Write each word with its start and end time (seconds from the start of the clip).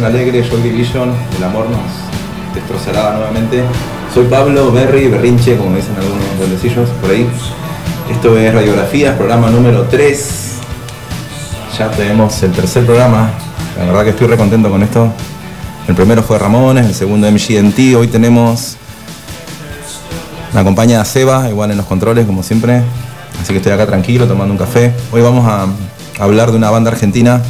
división 0.00 0.04
alegre, 0.04 0.42
Joy 0.42 0.62
Division, 0.62 1.12
el 1.36 1.44
amor 1.44 1.66
nos 1.68 2.54
destrozará 2.54 3.12
nuevamente. 3.16 3.62
Soy 4.14 4.24
Pablo 4.26 4.72
Berry, 4.72 5.08
Berrinche, 5.08 5.56
como 5.56 5.76
dicen 5.76 5.94
algunos 5.96 6.38
duendecillos 6.38 6.88
por 7.00 7.10
ahí. 7.10 7.28
Esto 8.10 8.38
es 8.38 8.54
Radiografías, 8.54 9.16
programa 9.16 9.50
número 9.50 9.82
3. 9.82 10.52
Ya 11.78 11.90
tenemos 11.90 12.42
el 12.42 12.52
tercer 12.52 12.86
programa. 12.86 13.30
La 13.78 13.84
verdad 13.84 14.04
que 14.04 14.10
estoy 14.10 14.26
re 14.26 14.36
contento 14.36 14.70
con 14.70 14.82
esto. 14.82 15.12
El 15.86 15.94
primero 15.94 16.22
fue 16.22 16.38
Ramones, 16.38 16.86
el 16.86 16.94
segundo 16.94 17.30
MGNT. 17.30 17.96
Hoy 17.96 18.08
tenemos. 18.08 18.76
Me 20.54 20.60
acompaña 20.60 21.04
Seba, 21.04 21.48
igual 21.48 21.72
en 21.72 21.76
los 21.76 21.86
controles, 21.86 22.26
como 22.26 22.42
siempre. 22.42 22.82
Así 23.40 23.52
que 23.52 23.58
estoy 23.58 23.72
acá 23.72 23.86
tranquilo, 23.86 24.26
tomando 24.26 24.52
un 24.52 24.58
café. 24.58 24.92
Hoy 25.12 25.20
vamos 25.20 25.46
a 25.46 25.66
hablar 26.22 26.50
de 26.50 26.56
una 26.56 26.70
banda 26.70 26.90
argentina 26.90 27.42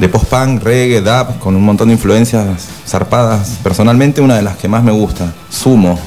de 0.00 0.08
post-punk, 0.08 0.62
reggae, 0.62 1.02
dub, 1.02 1.38
con 1.38 1.54
un 1.54 1.62
montón 1.62 1.88
de 1.88 1.94
influencias 1.94 2.46
zarpadas. 2.86 3.58
Personalmente, 3.62 4.22
una 4.22 4.36
de 4.36 4.42
las 4.42 4.56
que 4.56 4.66
más 4.66 4.82
me 4.82 4.92
gusta, 4.92 5.34
Sumo. 5.50 5.98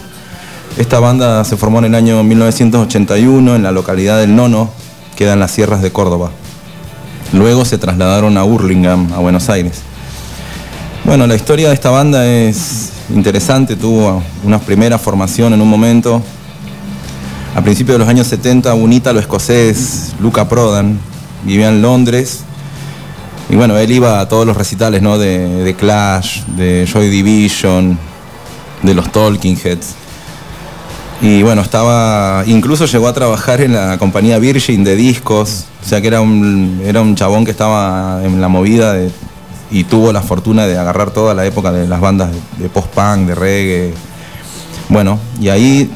Esta 0.77 0.99
banda 0.99 1.43
se 1.43 1.55
formó 1.57 1.77
en 1.77 1.85
el 1.85 1.95
año 1.95 2.23
1981 2.23 3.55
en 3.55 3.61
la 3.61 3.71
localidad 3.71 4.17
del 4.17 4.35
Nono, 4.35 4.71
queda 5.15 5.33
en 5.33 5.39
las 5.39 5.51
sierras 5.51 5.83
de 5.83 5.91
Córdoba. 5.91 6.31
Luego 7.33 7.65
se 7.65 7.77
trasladaron 7.77 8.35
a 8.37 8.43
Hurlingham, 8.43 9.13
a 9.13 9.19
Buenos 9.19 9.47
Aires. 9.49 9.81
Bueno, 11.05 11.27
la 11.27 11.35
historia 11.35 11.67
de 11.67 11.75
esta 11.75 11.91
banda 11.91 12.25
es 12.25 12.89
interesante, 13.13 13.75
tuvo 13.75 14.23
una 14.43 14.57
primera 14.57 14.97
formación 14.97 15.53
en 15.53 15.61
un 15.61 15.69
momento. 15.69 16.23
A 17.55 17.61
principios 17.61 17.95
de 17.95 17.99
los 17.99 18.07
años 18.07 18.25
70, 18.25 18.73
un 18.73 18.91
ítalo 18.91 19.19
escocés, 19.19 20.15
Luca 20.19 20.49
Prodan, 20.49 20.97
vivía 21.43 21.69
en 21.69 21.83
Londres. 21.83 22.43
Y 23.49 23.55
bueno, 23.55 23.77
él 23.77 23.91
iba 23.91 24.19
a 24.19 24.27
todos 24.27 24.45
los 24.45 24.55
recitales, 24.55 25.01
¿no? 25.01 25.17
De, 25.17 25.63
de 25.63 25.75
Clash, 25.75 26.43
de 26.55 26.87
Joy 26.91 27.09
Division, 27.09 27.97
de 28.81 28.93
los 28.93 29.11
Talking 29.11 29.57
Heads. 29.63 29.95
Y 31.21 31.41
bueno, 31.43 31.61
estaba, 31.61 32.43
incluso 32.47 32.85
llegó 32.85 33.07
a 33.07 33.13
trabajar 33.13 33.61
en 33.61 33.73
la 33.73 33.97
compañía 33.97 34.39
Virgin 34.39 34.83
de 34.83 34.95
discos, 34.95 35.65
o 35.81 35.87
sea 35.87 36.01
que 36.01 36.07
era 36.07 36.19
un, 36.19 36.81
era 36.83 37.01
un 37.01 37.15
chabón 37.15 37.45
que 37.45 37.51
estaba 37.51 38.21
en 38.23 38.41
la 38.41 38.49
movida 38.49 38.97
y 39.71 39.85
tuvo 39.85 40.11
la 40.11 40.21
fortuna 40.21 40.65
de 40.65 40.77
agarrar 40.77 41.11
toda 41.11 41.33
la 41.33 41.45
época 41.45 41.71
de 41.71 41.87
las 41.87 42.01
bandas 42.01 42.31
de, 42.31 42.63
de 42.63 42.69
post-punk, 42.69 43.27
de 43.27 43.35
reggae. 43.35 43.93
Bueno, 44.89 45.17
y 45.39 45.49
ahí 45.49 45.89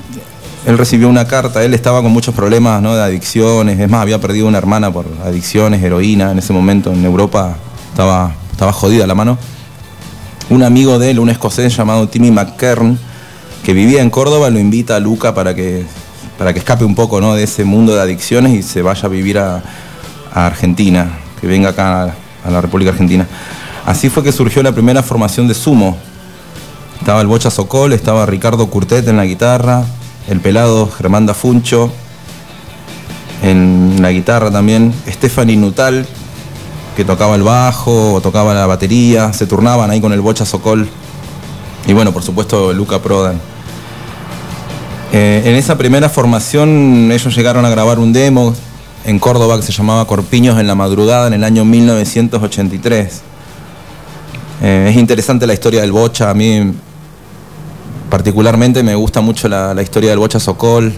él 0.67 0.77
recibió 0.77 1.07
una 1.07 1.25
carta, 1.25 1.63
él 1.63 1.73
estaba 1.73 2.01
con 2.01 2.11
muchos 2.11 2.35
problemas 2.35 2.81
¿no? 2.81 2.93
de 2.93 3.01
adicciones, 3.01 3.79
es 3.79 3.89
más, 3.89 4.01
había 4.01 4.19
perdido 4.19 4.49
una 4.49 4.57
hermana 4.57 4.91
por 4.91 5.05
adicciones, 5.23 5.81
heroína, 5.81 6.31
en 6.31 6.39
ese 6.39 6.51
momento 6.51 6.91
en 6.91 7.05
Europa 7.05 7.55
estaba, 7.89 8.33
estaba 8.51 8.73
jodida 8.73 9.07
la 9.07 9.15
mano. 9.15 9.37
Un 10.49 10.63
amigo 10.63 10.99
de 10.99 11.11
él, 11.11 11.19
un 11.19 11.29
escocés 11.29 11.73
llamado 11.73 12.09
Timmy 12.09 12.31
McKern, 12.31 12.99
que 13.63 13.71
vivía 13.71 14.01
en 14.01 14.09
Córdoba, 14.09 14.49
lo 14.49 14.59
invita 14.59 14.97
a 14.97 14.99
Luca 14.99 15.33
para 15.33 15.55
que, 15.55 15.85
para 16.37 16.51
que 16.51 16.59
escape 16.59 16.83
un 16.83 16.95
poco 16.95 17.21
¿no? 17.21 17.33
de 17.33 17.43
ese 17.43 17.63
mundo 17.63 17.95
de 17.95 18.01
adicciones 18.01 18.51
y 18.51 18.61
se 18.61 18.81
vaya 18.81 19.05
a 19.05 19.09
vivir 19.09 19.39
a, 19.39 19.63
Argentina, 20.33 21.17
que 21.39 21.47
venga 21.47 21.69
acá 21.69 22.03
a, 22.03 22.15
a 22.45 22.51
la 22.51 22.59
República 22.59 22.91
Argentina. 22.91 23.25
Así 23.85 24.09
fue 24.09 24.21
que 24.21 24.33
surgió 24.33 24.61
la 24.61 24.73
primera 24.73 25.01
formación 25.01 25.47
de 25.47 25.53
Sumo. 25.53 25.97
Estaba 26.99 27.21
el 27.21 27.27
Bocha 27.27 27.49
Socol, 27.49 27.93
estaba 27.93 28.25
Ricardo 28.25 28.67
Curtet 28.67 29.07
en 29.07 29.15
la 29.15 29.23
guitarra, 29.23 29.85
el 30.27 30.39
pelado 30.41 30.89
Germán 30.89 31.25
Dafuncho 31.25 31.91
en 33.43 34.01
la 34.01 34.11
guitarra 34.11 34.51
también, 34.51 34.93
Stephanie 35.07 35.57
Nutal, 35.57 36.05
que 36.95 37.05
tocaba 37.05 37.35
el 37.35 37.43
bajo 37.43 38.13
o 38.13 38.21
tocaba 38.21 38.53
la 38.53 38.65
batería, 38.65 39.31
se 39.33 39.45
turnaban 39.45 39.89
ahí 39.91 40.01
con 40.01 40.13
el 40.13 40.21
Bocha 40.21 40.45
Socol. 40.45 40.87
Y 41.85 41.93
bueno, 41.93 42.11
por 42.11 42.23
supuesto, 42.23 42.73
Luca 42.73 42.99
Prodan. 43.01 43.39
Eh, 45.13 45.43
en 45.45 45.55
esa 45.55 45.77
primera 45.77 46.09
formación 46.09 47.11
ellos 47.11 47.33
llegaron 47.33 47.63
a 47.63 47.69
grabar 47.69 47.97
un 47.99 48.11
demo 48.11 48.53
en 49.05 49.19
Córdoba 49.19 49.55
que 49.55 49.63
se 49.63 49.71
llamaba 49.71 50.05
Corpiños 50.05 50.59
en 50.59 50.67
la 50.67 50.75
Madrugada 50.75 51.27
en 51.27 51.33
el 51.33 51.43
año 51.45 51.63
1983. 51.63 53.21
Eh, 54.63 54.87
es 54.89 54.97
interesante 54.97 55.47
la 55.47 55.53
historia 55.53 55.81
del 55.81 55.91
Bocha, 55.93 56.29
a 56.29 56.33
mí 56.33 56.73
particularmente 58.09 58.83
me 58.83 58.95
gusta 58.95 59.21
mucho 59.21 59.47
la, 59.47 59.79
historia 59.81 60.09
del 60.11 60.19
Bocha 60.19 60.39
Sokol. 60.39 60.93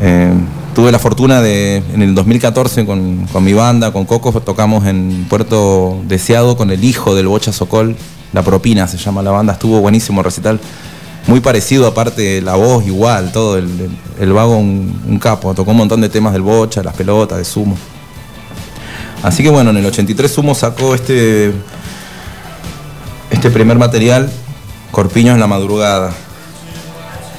Eh, 0.00 0.32
tuve 0.74 0.90
la 0.90 0.98
fortuna 0.98 1.40
de, 1.40 1.76
en 1.92 2.02
el 2.02 2.14
2014 2.14 2.86
con, 2.86 3.26
con 3.32 3.44
mi 3.44 3.52
banda, 3.52 3.92
con 3.92 4.04
Coco, 4.04 4.32
tocamos 4.40 4.86
en 4.86 5.26
Puerto 5.28 6.00
Deseado 6.08 6.56
con 6.56 6.70
el 6.70 6.82
hijo 6.84 7.14
del 7.14 7.28
Bocha 7.28 7.52
Sokol, 7.52 7.96
La 8.32 8.42
Propina 8.42 8.88
se 8.88 8.96
llama 8.96 9.22
la 9.22 9.30
banda, 9.30 9.52
estuvo 9.52 9.80
buenísimo 9.80 10.22
recital. 10.22 10.58
Muy 11.28 11.38
parecido, 11.40 11.86
aparte 11.86 12.40
la 12.42 12.56
voz 12.56 12.84
igual, 12.84 13.30
todo, 13.30 13.56
el, 13.58 13.66
el- 13.80 13.90
el 14.20 14.32
vago 14.32 14.56
un, 14.56 15.00
un 15.08 15.18
capo, 15.18 15.54
tocó 15.54 15.70
un 15.70 15.76
montón 15.76 16.00
de 16.00 16.08
temas 16.08 16.32
del 16.32 16.42
Bocha, 16.42 16.82
las 16.82 16.94
pelotas, 16.94 17.38
de 17.38 17.44
Sumo. 17.44 17.76
Así 19.22 19.42
que 19.44 19.50
bueno, 19.50 19.70
en 19.70 19.76
el 19.76 19.86
83 19.86 20.30
Sumo 20.30 20.54
sacó 20.54 20.94
este, 20.96 21.52
este 23.30 23.50
primer 23.50 23.78
material, 23.78 24.30
Corpiños 24.92 25.36
la 25.38 25.46
madrugada. 25.46 26.12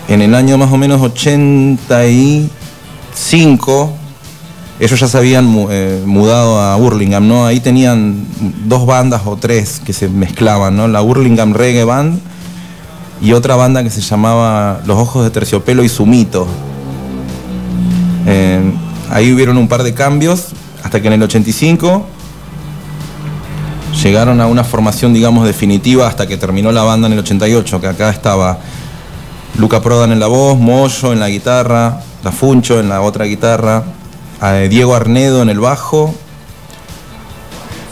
En 0.08 0.24
el 0.24 0.36
año 0.36 0.58
más 0.58 0.72
o 0.72 0.78
menos 0.78 1.02
85, 1.02 3.94
ellos 4.80 5.00
ya 5.00 5.08
se 5.08 5.18
habían 5.18 5.68
eh, 5.70 6.02
mudado 6.04 6.60
a 6.60 6.76
Hurlingham, 6.76 7.28
¿no? 7.28 7.46
Ahí 7.46 7.60
tenían 7.60 8.26
dos 8.66 8.88
bandas 8.88 9.22
o 9.26 9.38
tres 9.38 9.80
que 9.86 9.94
se 9.94 10.10
mezclaban, 10.10 10.76
¿no? 10.76 10.88
La 10.88 11.04
Hurlingham 11.04 11.54
Reggae 11.54 11.84
Band 11.84 12.20
y 13.22 13.34
otra 13.34 13.56
banda 13.56 13.84
que 13.84 13.92
se 13.92 14.02
llamaba 14.02 14.82
Los 14.88 14.98
Ojos 14.98 15.24
de 15.24 15.30
Terciopelo 15.30 15.84
y 15.84 15.90
Sumito. 15.90 16.48
Eh, 18.26 18.64
ahí 19.12 19.32
hubieron 19.32 19.58
un 19.58 19.68
par 19.68 19.84
de 19.84 19.94
cambios 19.94 20.48
hasta 20.84 21.00
que 21.02 21.08
en 21.08 21.14
el 21.14 21.22
85 21.22 22.04
llegaron 24.04 24.42
a 24.42 24.48
una 24.48 24.66
formación, 24.66 25.14
digamos, 25.14 25.46
definitiva 25.46 26.08
hasta 26.08 26.28
que 26.28 26.36
terminó 26.36 26.72
la 26.72 26.84
banda 26.84 27.08
en 27.08 27.14
el 27.14 27.20
88, 27.20 27.80
que 27.80 27.88
acá 27.88 28.10
estaba 28.10 28.60
Luca 29.58 29.82
Prodan 29.82 30.12
en 30.12 30.20
la 30.20 30.28
voz, 30.28 30.60
Moyo 30.60 31.14
en 31.14 31.22
la 31.22 31.30
guitarra, 31.30 32.02
La 32.24 32.32
Funcho 32.32 32.80
en 32.80 32.90
la 32.90 33.02
otra 33.02 33.26
guitarra, 33.26 33.84
eh, 34.42 34.68
Diego 34.70 34.94
Arnedo 34.94 35.42
en 35.42 35.50
el 35.50 35.60
bajo, 35.60 36.14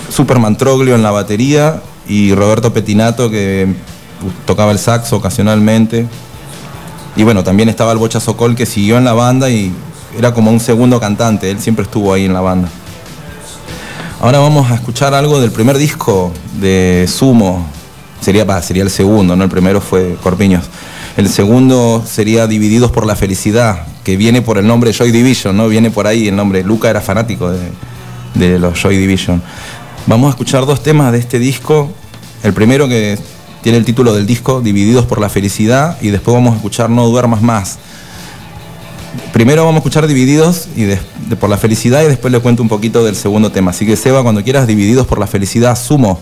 Superman 0.09 0.57
Troglio 0.57 0.95
en 0.95 1.03
la 1.03 1.11
batería 1.11 1.81
y 2.07 2.35
Roberto 2.35 2.73
Petinato 2.73 3.29
que 3.29 3.73
tocaba 4.45 4.71
el 4.71 4.79
saxo 4.79 5.15
ocasionalmente. 5.15 6.07
Y 7.15 7.23
bueno, 7.23 7.43
también 7.43 7.69
estaba 7.69 7.93
el 7.93 7.97
Bocha 7.97 8.19
que 8.57 8.65
siguió 8.65 8.97
en 8.97 9.05
la 9.05 9.13
banda 9.13 9.49
y 9.49 9.73
era 10.17 10.33
como 10.33 10.51
un 10.51 10.59
segundo 10.59 10.99
cantante, 10.99 11.49
él 11.49 11.59
siempre 11.59 11.85
estuvo 11.85 12.13
ahí 12.13 12.25
en 12.25 12.33
la 12.33 12.41
banda. 12.41 12.69
Ahora 14.21 14.37
vamos 14.37 14.69
a 14.69 14.75
escuchar 14.75 15.15
algo 15.15 15.41
del 15.41 15.49
primer 15.49 15.79
disco 15.79 16.31
de 16.59 17.07
Sumo. 17.11 17.65
Sería, 18.21 18.61
sería 18.61 18.83
el 18.83 18.91
segundo, 18.91 19.35
¿no? 19.35 19.43
El 19.43 19.49
primero 19.49 19.81
fue 19.81 20.15
Corpiños. 20.21 20.65
El 21.17 21.27
segundo 21.27 22.03
sería 22.05 22.45
Divididos 22.45 22.91
por 22.91 23.07
la 23.07 23.15
Felicidad, 23.15 23.87
que 24.03 24.17
viene 24.17 24.43
por 24.43 24.59
el 24.59 24.67
nombre 24.67 24.93
Joy 24.93 25.09
Division, 25.09 25.57
¿no? 25.57 25.67
Viene 25.69 25.89
por 25.89 26.05
ahí 26.05 26.27
el 26.27 26.35
nombre. 26.35 26.63
Luca 26.63 26.87
era 26.87 27.01
fanático 27.01 27.49
de, 27.49 27.71
de 28.35 28.59
los 28.59 28.79
Joy 28.79 28.95
Division. 28.95 29.41
Vamos 30.05 30.27
a 30.27 30.29
escuchar 30.29 30.67
dos 30.67 30.83
temas 30.83 31.11
de 31.11 31.17
este 31.17 31.39
disco. 31.39 31.91
El 32.43 32.53
primero 32.53 32.87
que 32.87 33.17
tiene 33.63 33.79
el 33.79 33.85
título 33.85 34.13
del 34.13 34.27
disco, 34.27 34.61
Divididos 34.61 35.07
por 35.07 35.19
la 35.19 35.29
Felicidad, 35.29 35.97
y 35.99 36.11
después 36.11 36.35
vamos 36.35 36.53
a 36.53 36.57
escuchar 36.57 36.91
No 36.91 37.07
Duermas 37.07 37.41
Más. 37.41 37.79
Primero 39.33 39.63
vamos 39.63 39.75
a 39.75 39.79
escuchar 39.79 40.07
Divididos 40.07 40.67
y 40.75 40.85
por 41.35 41.49
la 41.49 41.57
felicidad 41.57 42.03
y 42.03 42.07
después 42.07 42.31
le 42.31 42.39
cuento 42.39 42.63
un 42.63 42.69
poquito 42.69 43.03
del 43.03 43.15
segundo 43.15 43.51
tema. 43.51 43.71
Así 43.71 43.85
que 43.85 43.95
Seba, 43.95 44.23
cuando 44.23 44.43
quieras 44.43 44.67
Divididos 44.67 45.07
por 45.07 45.19
la 45.19 45.27
felicidad, 45.27 45.77
sumo. 45.77 46.19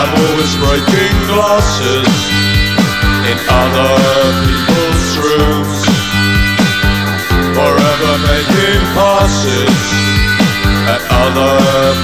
I'm 0.00 0.16
always 0.16 0.56
breaking 0.56 1.16
glasses 1.28 2.08
in 3.28 3.36
other 3.52 3.92
people's 4.48 5.08
rooms. 5.20 5.80
Forever 7.52 8.12
making 8.32 8.80
passes 8.96 9.80
at 10.88 11.02
other 11.04 11.56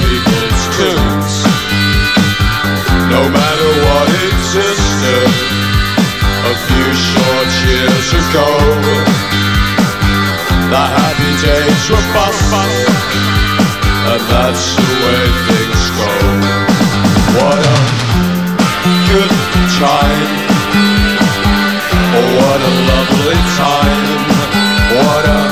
people's 0.05 0.63
tunes. 0.77 1.35
no 3.09 3.23
matter 3.33 3.71
what 3.87 4.09
existed 4.29 5.31
a 6.53 6.55
few 6.69 6.89
short 7.09 7.51
years 7.65 8.09
ago. 8.13 8.49
The 10.69 10.85
happy 11.01 11.33
days 11.49 11.83
were 11.89 12.07
past, 12.13 12.53
and 14.13 14.23
that's 14.29 14.86
time, 19.79 20.29
oh, 22.17 22.29
what 22.39 22.61
a 22.65 22.73
lovely 22.91 23.41
time, 23.61 24.09
what 24.97 25.25
a 25.29 25.43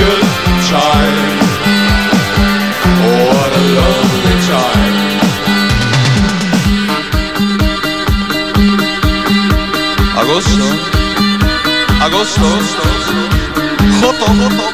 good 0.00 0.22
time, 0.74 1.18
oh, 3.06 3.18
what 3.30 3.50
a 3.54 3.64
lovely 3.78 4.36
time. 4.50 4.96
Agosto, 10.20 10.68
agosto, 12.06 12.48
joto, 14.00 14.26
joto, 14.40 14.65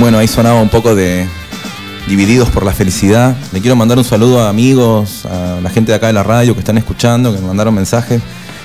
Bueno, 0.00 0.16
ahí 0.16 0.26
sonaba 0.26 0.62
un 0.62 0.70
poco 0.70 0.94
de 0.94 1.28
Divididos 2.08 2.48
por 2.48 2.64
la 2.64 2.72
Felicidad. 2.72 3.36
Le 3.52 3.60
quiero 3.60 3.76
mandar 3.76 3.98
un 3.98 4.04
saludo 4.04 4.42
a 4.42 4.48
amigos, 4.48 5.26
a 5.26 5.60
la 5.60 5.68
gente 5.68 5.92
de 5.92 5.96
acá 5.96 6.06
de 6.06 6.14
la 6.14 6.22
radio 6.22 6.54
que 6.54 6.60
están 6.60 6.78
escuchando, 6.78 7.34
que 7.34 7.38
me 7.38 7.46
mandaron 7.46 7.74
mensajes, 7.74 8.22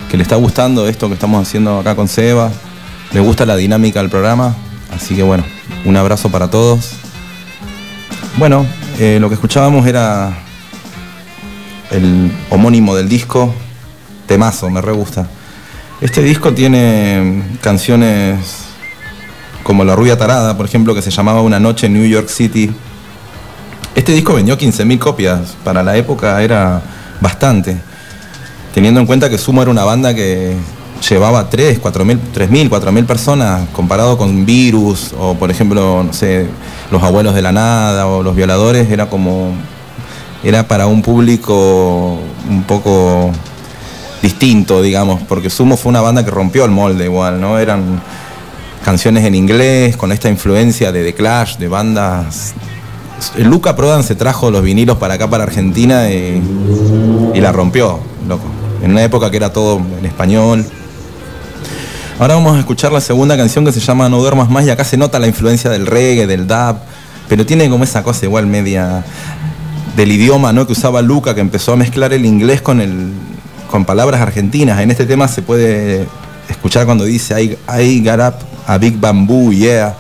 que 0.10 0.16
le 0.16 0.24
está 0.24 0.38
gustando 0.38 0.88
esto 0.88 1.10
que 1.10 1.16
estamos 1.16 1.46
haciendo 1.46 1.80
acá 1.80 1.94
con 1.94 2.08
Seba. 2.08 2.54
Le 3.12 3.20
gusta 3.20 3.46
la 3.46 3.58
dinámica 3.58 4.00
del 4.00 4.10
programa. 4.10 4.56
Así 4.96 5.14
que 5.14 5.24
bueno, 5.24 5.44
un 5.84 5.98
abrazo 5.98 6.30
para 6.32 6.50
todos. 6.50 6.92
Bueno, 8.38 8.66
eh, 8.98 9.18
lo 9.20 9.28
que 9.28 9.36
escuchábamos 9.36 9.86
era 9.88 10.38
el 11.92 12.32
homónimo 12.50 12.96
del 12.96 13.10
disco, 13.10 13.54
Temazo, 14.26 14.70
me 14.70 14.80
re 14.80 14.94
gusta. 14.94 15.28
Este 16.00 16.24
disco 16.24 16.54
tiene 16.54 17.44
canciones 17.60 18.65
como 19.66 19.84
La 19.84 19.96
Rubia 19.96 20.16
Tarada, 20.16 20.56
por 20.56 20.68
ejemplo, 20.68 20.94
que 20.94 21.02
se 21.02 21.10
llamaba 21.10 21.42
Una 21.42 21.60
Noche 21.60 21.88
en 21.88 21.94
New 21.94 22.06
York 22.06 22.30
City. 22.30 22.70
Este 23.96 24.12
disco 24.12 24.36
vendió 24.36 24.60
15.000 24.60 25.00
copias, 25.00 25.56
para 25.64 25.82
la 25.82 25.98
época 25.98 26.40
era 26.44 26.84
bastante, 27.20 27.76
teniendo 28.76 29.00
en 29.00 29.08
cuenta 29.08 29.28
que 29.28 29.40
Sumo 29.40 29.64
era 29.64 29.72
una 29.72 29.84
banda 29.84 30.14
que 30.14 30.56
llevaba 31.10 31.50
3, 31.50 31.82
4.000, 31.82 32.20
3.000, 32.36 32.70
4.000 32.70 33.06
personas, 33.08 33.68
comparado 33.70 34.20
con 34.20 34.46
Virus, 34.46 35.16
o 35.18 35.34
por 35.34 35.50
ejemplo, 35.50 36.04
no 36.04 36.14
sé, 36.14 36.46
Los 36.92 37.02
Abuelos 37.02 37.34
de 37.34 37.42
la 37.42 37.52
Nada, 37.52 38.06
o 38.06 38.22
Los 38.22 38.36
Violadores, 38.36 38.92
era 38.92 39.10
como, 39.10 39.52
era 40.44 40.68
para 40.68 40.86
un 40.86 41.02
público 41.02 42.20
un 42.48 42.64
poco 42.68 43.32
distinto, 44.22 44.84
digamos, 44.84 45.24
porque 45.24 45.50
Sumo 45.50 45.76
fue 45.76 45.90
una 45.90 46.02
banda 46.02 46.24
que 46.24 46.30
rompió 46.30 46.66
el 46.66 46.72
molde 46.72 47.06
igual, 47.06 47.42
¿no? 47.42 47.58
Eran 47.58 48.00
canciones 48.86 49.26
en 49.26 49.34
inglés, 49.34 49.98
con 49.98 50.12
esta 50.12 50.30
influencia 50.30 50.92
de 50.92 51.04
The 51.04 51.16
Clash, 51.16 51.58
de 51.58 51.68
bandas. 51.68 52.54
Luca 53.36 53.76
Prodan 53.76 54.04
se 54.04 54.14
trajo 54.14 54.52
los 54.52 54.62
vinilos 54.62 55.00
para 55.00 55.16
acá, 55.16 55.28
para 55.28 55.44
Argentina, 55.44 56.08
y, 56.12 56.40
la 57.34 57.52
rompió, 57.52 58.00
loco. 58.28 58.44
En 58.84 58.92
una 58.92 59.04
época 59.04 59.32
que 59.32 59.38
era 59.38 59.52
todo 59.52 59.82
en 60.00 60.06
español. 60.06 60.64
Ahora 62.20 62.36
vamos 62.36 62.56
a 62.56 62.60
escuchar 62.60 62.92
la 62.92 63.02
segunda 63.02 63.36
canción 63.36 63.66
que 63.66 63.72
se 63.72 63.80
llama 63.80 64.08
No 64.08 64.20
duermas 64.20 64.52
más 64.52 64.64
y 64.66 64.70
acá 64.70 64.84
se 64.84 64.98
nota 64.98 65.18
la 65.18 65.26
influencia 65.26 65.72
del 65.72 65.88
reggae, 65.88 66.28
del 66.28 66.46
dub, 66.46 66.78
pero 67.28 67.44
tiene 67.44 67.68
como 67.72 67.86
esa 67.86 68.04
cosa 68.04 68.28
igual 68.28 68.46
media 68.46 69.04
del 69.98 70.12
idioma 70.12 70.54
¿no? 70.54 70.68
que 70.68 70.74
usaba 70.74 71.02
Luca, 71.02 71.34
que 71.34 71.42
empezó 71.42 71.74
a 71.74 71.76
mezclar 71.76 72.14
el 72.14 72.24
inglés 72.24 72.62
con, 72.62 72.80
el, 72.80 73.12
con 73.72 73.84
palabras 73.84 74.22
argentinas. 74.22 74.80
En 74.80 74.92
este 74.92 75.08
tema 75.08 75.28
se 75.28 75.42
puede 75.42 76.06
escuchar 76.56 76.86
cuando 76.86 77.06
dice 77.06 77.42
I, 77.42 77.58
I 77.68 78.00
got 78.02 78.20
up 78.20 78.42
a 78.68 78.78
big 78.78 79.00
bamboo, 79.00 79.52
yeah, 79.52 79.94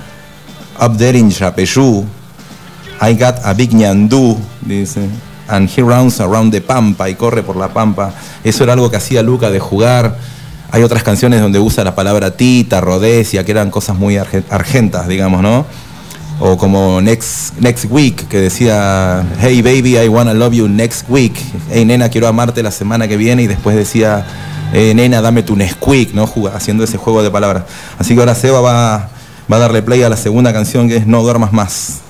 up 0.79 0.97
there 0.97 1.17
in 1.17 1.29
Chapeyú. 1.29 2.05
I 3.01 3.13
got 3.13 3.35
a 3.43 3.53
big 3.53 3.71
ñandú, 3.71 4.37
dice. 4.61 5.07
And 5.47 5.69
he 5.69 5.81
runs 5.83 6.19
around 6.21 6.51
the 6.51 6.61
pampa 6.61 7.07
y 7.09 7.15
corre 7.15 7.43
por 7.43 7.55
la 7.55 7.67
pampa. 7.67 8.11
Eso 8.43 8.63
era 8.63 8.73
algo 8.73 8.89
que 8.89 8.97
hacía 8.97 9.21
Luca 9.21 9.51
de 9.51 9.59
jugar. 9.59 10.17
Hay 10.71 10.81
otras 10.81 11.03
canciones 11.03 11.39
donde 11.39 11.59
usa 11.59 11.83
la 11.83 11.93
palabra 11.93 12.31
tita, 12.35 12.81
rodesia, 12.81 13.43
que 13.45 13.51
eran 13.51 13.69
cosas 13.69 13.95
muy 13.95 14.15
arge- 14.15 14.43
argentas, 14.49 15.07
digamos, 15.07 15.41
¿no? 15.43 15.65
O 16.39 16.57
como 16.57 16.99
next, 17.01 17.53
next 17.59 17.85
week, 17.89 18.27
que 18.27 18.39
decía, 18.41 19.23
hey 19.39 19.61
baby, 19.61 19.97
I 19.97 20.07
wanna 20.09 20.33
love 20.33 20.53
you 20.53 20.67
next 20.67 21.05
week. 21.09 21.33
Hey 21.71 21.85
nena, 21.85 22.09
quiero 22.09 22.27
amarte 22.27 22.63
la 22.63 22.71
semana 22.71 23.07
que 23.07 23.15
viene. 23.15 23.43
Y 23.43 23.47
después 23.47 23.75
decía, 23.75 24.25
eh, 24.73 24.93
nena, 24.93 25.21
dame 25.21 25.43
tu 25.43 25.55
Nesquik, 25.55 26.13
¿no? 26.13 26.29
Haciendo 26.53 26.83
ese 26.83 26.97
juego 26.97 27.23
de 27.23 27.31
palabras. 27.31 27.63
Así 27.99 28.13
que 28.13 28.19
ahora 28.19 28.35
Seba 28.35 28.61
va, 28.61 29.09
va 29.51 29.57
a 29.57 29.59
darle 29.59 29.81
play 29.81 30.03
a 30.03 30.09
la 30.09 30.17
segunda 30.17 30.53
canción 30.53 30.87
que 30.87 30.97
es 30.97 31.07
No 31.07 31.23
duermas 31.23 31.53
más. 31.53 32.01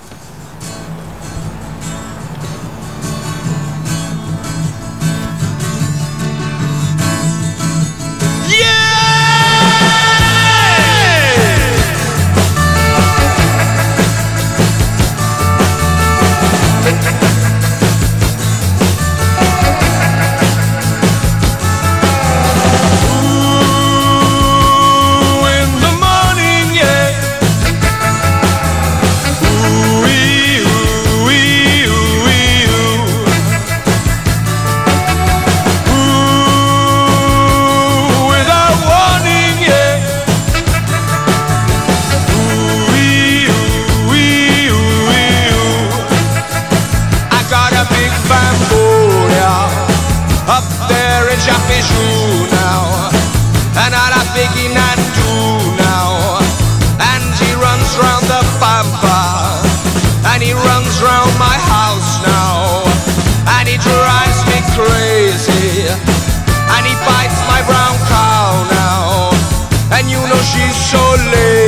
Know 70.95 71.64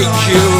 like 0.00 0.28
you. 0.28 0.51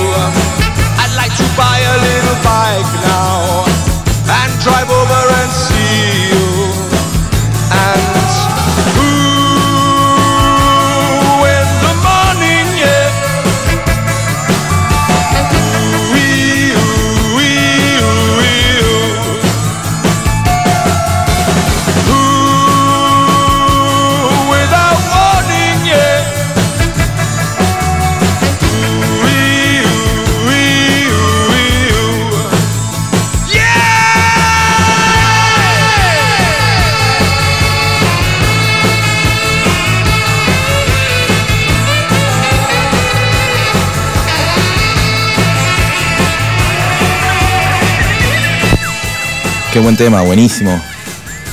Buen 49.82 49.96
tema, 49.96 50.22
buenísimo. 50.22 50.80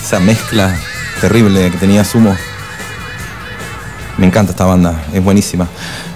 Esa 0.04 0.20
mezcla 0.20 0.76
terrible 1.20 1.72
que 1.72 1.78
tenía 1.78 2.04
Sumo. 2.06 2.36
Me 4.18 4.28
encanta 4.28 4.52
esta 4.52 4.66
banda, 4.66 5.04
es 5.14 5.24
buenísima. 5.24 5.68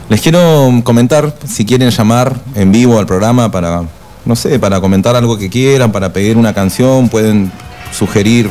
Les 0.09 0.21
quiero 0.21 0.71
comentar, 0.83 1.33
si 1.47 1.65
quieren 1.65 1.89
llamar 1.89 2.35
en 2.53 2.71
vivo 2.71 2.99
al 2.99 3.07
programa 3.07 3.49
para, 3.49 3.83
no 4.25 4.35
sé, 4.35 4.59
para 4.59 4.79
comentar 4.79 5.15
algo 5.15 5.37
que 5.37 5.49
quieran, 5.49 5.91
para 5.91 6.13
pedir 6.13 6.37
una 6.37 6.53
canción, 6.53 7.09
pueden 7.09 7.51
sugerir 7.91 8.49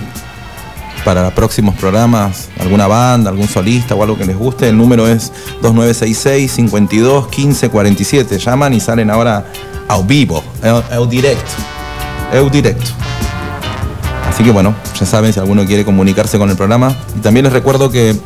para 1.04 1.32
próximos 1.32 1.76
programas 1.76 2.48
alguna 2.58 2.86
banda, 2.88 3.30
algún 3.30 3.48
solista 3.48 3.94
o 3.94 4.02
algo 4.02 4.18
que 4.18 4.24
les 4.24 4.36
guste. 4.36 4.68
El 4.68 4.76
número 4.76 5.06
es 5.06 5.32
2966 5.60 6.50
52 6.50 7.28
15 7.28 7.68
47. 7.68 8.38
Llaman 8.38 8.74
y 8.74 8.80
salen 8.80 9.10
ahora 9.10 9.44
a 9.88 10.00
vivo, 10.00 10.42
el 10.62 11.08
directo. 11.08 11.52
El 12.32 12.50
directo. 12.50 12.90
Así 14.32 14.44
que 14.44 14.50
bueno, 14.50 14.74
ya 14.98 15.04
saben 15.04 15.30
si 15.30 15.38
alguno 15.40 15.66
quiere 15.66 15.84
comunicarse 15.84 16.38
con 16.38 16.48
el 16.48 16.56
programa. 16.56 16.96
Y 17.14 17.20
también 17.20 17.44
les 17.44 17.52
recuerdo 17.52 17.90
que 17.90 18.16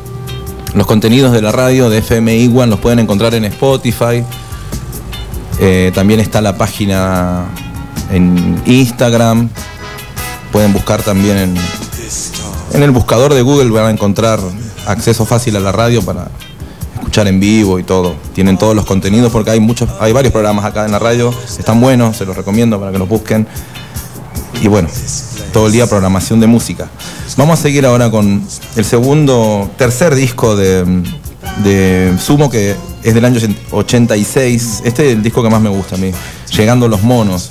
los 0.73 0.87
contenidos 0.87 1.33
de 1.33 1.41
la 1.41 1.51
radio 1.51 1.89
de 1.89 1.97
FM 1.97 2.33
Iguan 2.37 2.69
los 2.69 2.79
pueden 2.79 2.99
encontrar 2.99 3.35
en 3.35 3.43
Spotify. 3.43 4.23
Eh, 5.59 5.91
también 5.93 6.21
está 6.21 6.39
la 6.39 6.57
página 6.57 7.43
en 8.09 8.61
Instagram. 8.65 9.49
Pueden 10.53 10.71
buscar 10.71 11.01
también 11.03 11.37
en, 11.37 11.55
en 12.73 12.83
el 12.83 12.91
buscador 12.91 13.33
de 13.33 13.41
Google, 13.41 13.69
van 13.71 13.87
a 13.87 13.91
encontrar 13.91 14.39
acceso 14.85 15.25
fácil 15.25 15.57
a 15.57 15.59
la 15.59 15.73
radio 15.73 16.01
para 16.03 16.29
escuchar 16.95 17.27
en 17.27 17.41
vivo 17.41 17.79
y 17.79 17.83
todo. 17.83 18.15
Tienen 18.33 18.57
todos 18.57 18.77
los 18.77 18.85
contenidos 18.85 19.33
porque 19.33 19.51
hay 19.51 19.59
muchos, 19.59 19.89
hay 19.99 20.13
varios 20.13 20.31
programas 20.31 20.63
acá 20.63 20.85
en 20.85 20.93
la 20.93 20.99
radio. 20.99 21.33
Están 21.59 21.81
buenos, 21.81 22.15
se 22.15 22.25
los 22.25 22.37
recomiendo 22.37 22.79
para 22.79 22.93
que 22.93 22.97
los 22.97 23.09
busquen. 23.09 23.45
Y 24.61 24.69
bueno, 24.69 24.87
todo 25.51 25.67
el 25.67 25.73
día 25.73 25.87
programación 25.87 26.39
de 26.39 26.47
música. 26.47 26.89
Vamos 27.35 27.59
a 27.59 27.61
seguir 27.61 27.85
ahora 27.85 28.09
con 28.09 28.45
el 28.75 28.85
segundo, 28.85 29.69
tercer 29.77 30.15
disco 30.15 30.55
de, 30.55 30.85
Sumo 32.19 32.49
que 32.49 32.75
es 33.03 33.13
del 33.13 33.25
año 33.25 33.39
86. 33.71 34.81
Este 34.85 35.07
es 35.07 35.13
el 35.13 35.23
disco 35.23 35.41
que 35.43 35.49
más 35.49 35.61
me 35.61 35.69
gusta 35.69 35.95
a 35.95 35.97
mí. 35.97 36.11
Llegando 36.55 36.87
los 36.87 37.01
monos. 37.03 37.49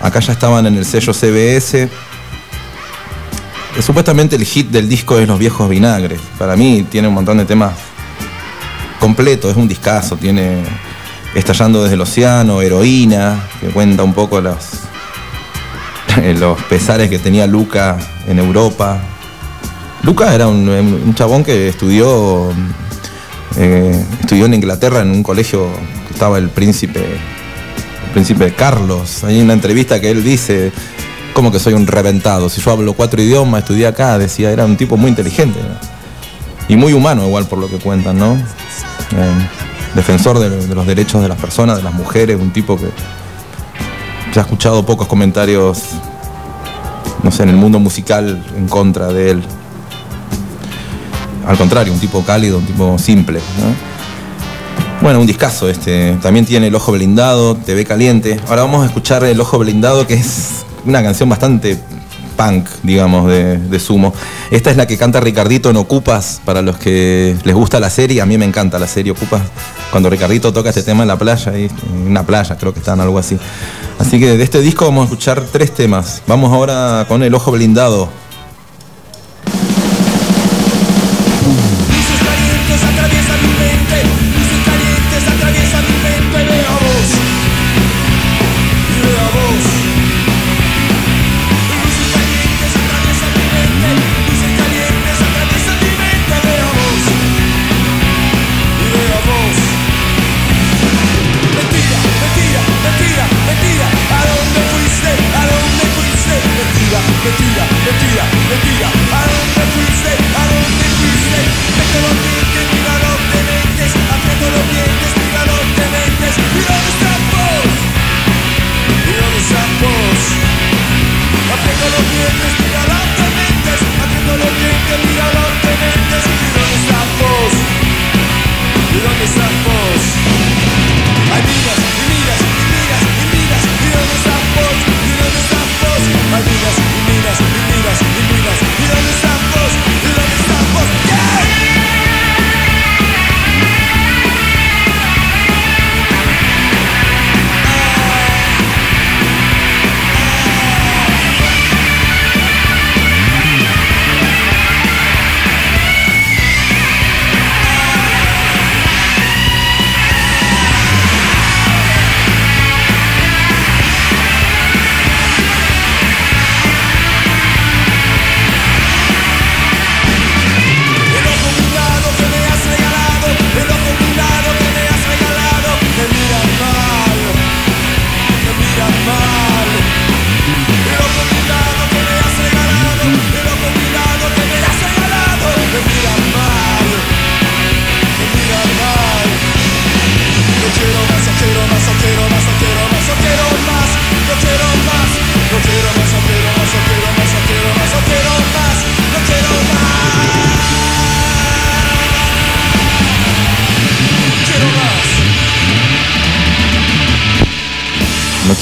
Acá 0.00 0.20
ya 0.20 0.32
estaban 0.32 0.66
en 0.66 0.76
el 0.76 0.84
sello 0.84 1.12
CBS. 1.12 1.82
Eh, 1.82 1.88
Supuestamente 3.82 4.36
el 4.36 4.44
hit 4.44 4.70
del 4.70 4.88
disco 4.88 5.18
es 5.18 5.28
Los 5.28 5.38
Viejos 5.38 5.68
Vinagres. 5.68 6.20
Para 6.38 6.56
mí 6.56 6.86
tiene 6.90 7.08
un 7.08 7.14
montón 7.14 7.38
de 7.38 7.44
temas 7.44 7.74
completo, 8.98 9.50
es 9.50 9.56
un 9.56 9.68
discazo. 9.68 10.16
Tiene 10.16 10.62
Estallando 11.34 11.82
desde 11.82 11.94
el 11.94 12.00
Océano, 12.00 12.60
Heroína, 12.60 13.40
que 13.60 13.68
cuenta 13.68 14.02
un 14.02 14.14
poco 14.14 14.40
los, 14.40 14.56
los 16.38 16.60
pesares 16.64 17.08
que 17.08 17.18
tenía 17.18 17.46
Luca 17.46 17.98
en 18.26 18.38
Europa. 18.38 19.00
Luca 20.02 20.34
era 20.34 20.48
un, 20.48 20.68
un 20.68 21.14
chabón 21.14 21.44
que 21.44 21.68
estudió, 21.68 22.50
eh, 23.56 24.04
estudió 24.20 24.46
en 24.46 24.54
Inglaterra 24.54 25.00
en 25.00 25.10
un 25.10 25.22
colegio 25.22 25.68
que 26.06 26.14
estaba 26.14 26.38
el 26.38 26.48
príncipe, 26.48 27.00
el 27.00 28.10
príncipe 28.12 28.52
Carlos. 28.54 29.24
Hay 29.24 29.40
una 29.40 29.52
entrevista 29.52 30.00
que 30.00 30.10
él 30.10 30.24
dice, 30.24 30.72
como 31.34 31.52
que 31.52 31.58
soy 31.58 31.74
un 31.74 31.86
reventado. 31.86 32.48
Si 32.48 32.60
yo 32.60 32.70
hablo 32.70 32.94
cuatro 32.94 33.20
idiomas, 33.20 33.62
estudié 33.62 33.86
acá, 33.86 34.18
decía, 34.18 34.50
era 34.50 34.64
un 34.64 34.76
tipo 34.76 34.96
muy 34.96 35.10
inteligente. 35.10 35.58
Y 36.68 36.76
muy 36.76 36.92
humano 36.92 37.26
igual 37.26 37.46
por 37.46 37.58
lo 37.58 37.68
que 37.68 37.78
cuentan, 37.78 38.18
¿no? 38.18 38.34
Eh, 38.34 39.48
defensor 39.94 40.38
de, 40.38 40.66
de 40.66 40.74
los 40.74 40.86
derechos 40.86 41.20
de 41.20 41.28
las 41.28 41.38
personas, 41.38 41.76
de 41.78 41.82
las 41.82 41.92
mujeres, 41.92 42.40
un 42.40 42.52
tipo 42.52 42.76
que 42.76 42.86
se 44.32 44.38
ha 44.38 44.42
escuchado 44.42 44.86
pocos 44.86 45.08
comentarios, 45.08 45.82
no 47.22 47.30
sé, 47.30 47.42
en 47.42 47.50
el 47.50 47.56
mundo 47.56 47.78
musical 47.78 48.42
en 48.56 48.68
contra 48.68 49.08
de 49.08 49.30
él. 49.30 49.42
Al 51.46 51.56
contrario, 51.56 51.92
un 51.92 52.00
tipo 52.00 52.22
cálido, 52.24 52.58
un 52.58 52.66
tipo 52.66 52.98
simple. 52.98 53.40
¿no? 53.40 53.90
Bueno, 55.02 55.20
un 55.20 55.26
discazo 55.26 55.68
este. 55.68 56.16
También 56.22 56.44
tiene 56.44 56.66
El 56.66 56.74
Ojo 56.74 56.92
Blindado, 56.92 57.56
TV 57.56 57.84
Caliente. 57.84 58.38
Ahora 58.48 58.62
vamos 58.62 58.82
a 58.82 58.86
escuchar 58.86 59.24
El 59.24 59.40
Ojo 59.40 59.58
Blindado, 59.58 60.06
que 60.06 60.14
es 60.14 60.64
una 60.84 61.02
canción 61.02 61.28
bastante 61.28 61.78
punk, 62.36 62.68
digamos, 62.82 63.28
de, 63.28 63.58
de 63.58 63.80
Sumo. 63.80 64.12
Esta 64.50 64.70
es 64.70 64.76
la 64.76 64.86
que 64.86 64.96
canta 64.96 65.20
Ricardito 65.20 65.70
en 65.70 65.76
Ocupas, 65.76 66.40
para 66.44 66.62
los 66.62 66.76
que 66.76 67.36
les 67.44 67.54
gusta 67.54 67.80
la 67.80 67.90
serie. 67.90 68.20
A 68.20 68.26
mí 68.26 68.36
me 68.36 68.44
encanta 68.44 68.78
la 68.78 68.86
serie 68.86 69.12
Ocupas. 69.12 69.42
Cuando 69.90 70.08
Ricardito 70.10 70.52
toca 70.52 70.68
este 70.68 70.82
tema 70.82 71.02
en 71.02 71.08
la 71.08 71.18
playa, 71.18 71.52
en 71.56 71.70
una 72.06 72.22
playa, 72.22 72.56
creo 72.56 72.72
que 72.72 72.80
está 72.80 72.92
en 72.92 73.00
algo 73.00 73.18
así. 73.18 73.38
Así 74.00 74.18
que 74.18 74.38
de 74.38 74.42
este 74.42 74.62
disco 74.62 74.86
vamos 74.86 75.02
a 75.02 75.04
escuchar 75.04 75.44
tres 75.52 75.72
temas. 75.72 76.22
Vamos 76.26 76.50
ahora 76.54 77.04
con 77.06 77.22
El 77.22 77.34
Ojo 77.34 77.52
Blindado. 77.52 78.08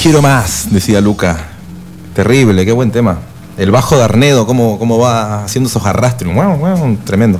Quiero 0.01 0.21
más, 0.21 0.67
decía 0.71 1.01
Luca. 1.01 1.37
Terrible, 2.13 2.65
qué 2.65 2.71
buen 2.71 2.91
tema. 2.91 3.19
El 3.57 3.71
bajo 3.71 3.97
de 3.97 4.03
Arnedo, 4.03 4.45
cómo, 4.45 4.79
cómo 4.79 4.97
va 4.97 5.43
haciendo 5.43 5.69
esos 5.69 5.85
arrastres. 5.85 6.31
Tremendo. 7.05 7.39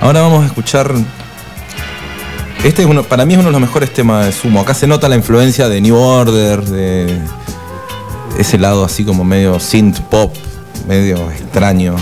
Ahora 0.00 0.20
vamos 0.20 0.44
a 0.44 0.46
escuchar. 0.46 0.92
Este 2.62 2.82
es 2.82 2.88
uno, 2.88 3.02
para 3.04 3.24
mí 3.24 3.32
es 3.32 3.38
uno 3.38 3.48
de 3.48 3.52
los 3.52 3.60
mejores 3.60 3.92
temas 3.92 4.26
de 4.26 4.32
Sumo. 4.32 4.60
Acá 4.60 4.74
se 4.74 4.86
nota 4.86 5.08
la 5.08 5.16
influencia 5.16 5.68
de 5.68 5.80
New 5.80 5.96
Order, 5.96 6.62
de 6.62 7.20
ese 8.38 8.58
lado 8.58 8.84
así 8.84 9.04
como 9.04 9.24
medio 9.24 9.58
synth 9.58 10.00
pop, 10.00 10.34
medio 10.86 11.30
extraño. 11.30 11.96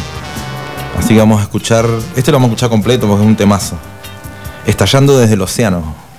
Así 0.99 1.15
que 1.15 1.21
vamos 1.21 1.41
a 1.41 1.45
escuchar. 1.45 1.87
Este 2.17 2.33
lo 2.33 2.39
vamos 2.39 2.49
a 2.49 2.51
escuchar 2.51 2.71
completo 2.71 3.07
porque 3.07 3.23
es 3.23 3.29
un 3.29 3.37
temazo. 3.37 3.77
Estallando 4.67 5.17
desde 5.19 5.35
el 5.35 5.43
océano. 5.43 6.10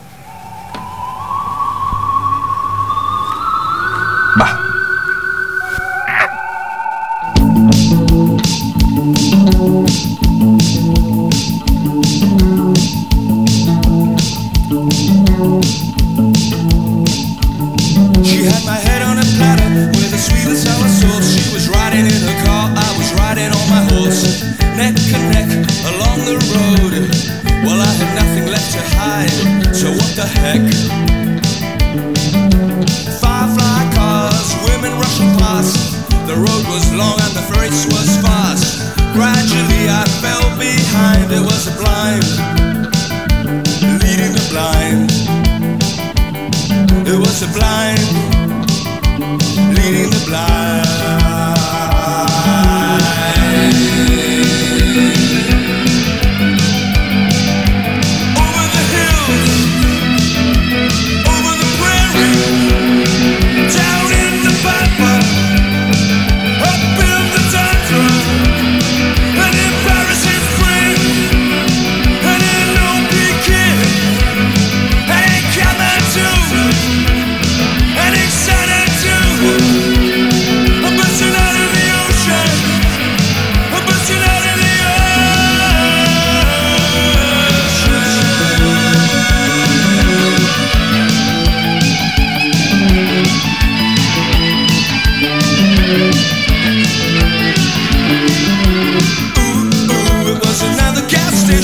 Was 41.51 41.67
blind, 41.77 42.23
leading 44.01 44.33
the 44.33 44.47
blind. 44.51 45.11
It 47.07 47.17
was 47.19 47.41
a 47.43 47.49
blind 47.57 47.99
leading 49.75 50.09
the 50.09 50.23
blind. 50.27 51.20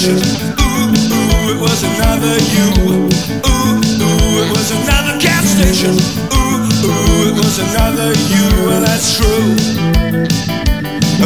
Ooh, 0.07 0.13
ooh, 0.13 1.51
it 1.51 1.59
was 1.59 1.83
another 1.83 2.39
you. 2.55 2.69
Ooh, 2.87 3.75
ooh, 3.99 4.39
it 4.39 4.49
was 4.55 4.71
another 4.71 5.19
gas 5.19 5.43
station. 5.43 5.95
Ooh, 6.31 6.63
ooh, 6.87 7.27
it 7.27 7.35
was 7.35 7.59
another 7.59 8.13
you, 8.31 8.47
and 8.71 8.85
that's 8.85 9.17
true. 9.17 9.55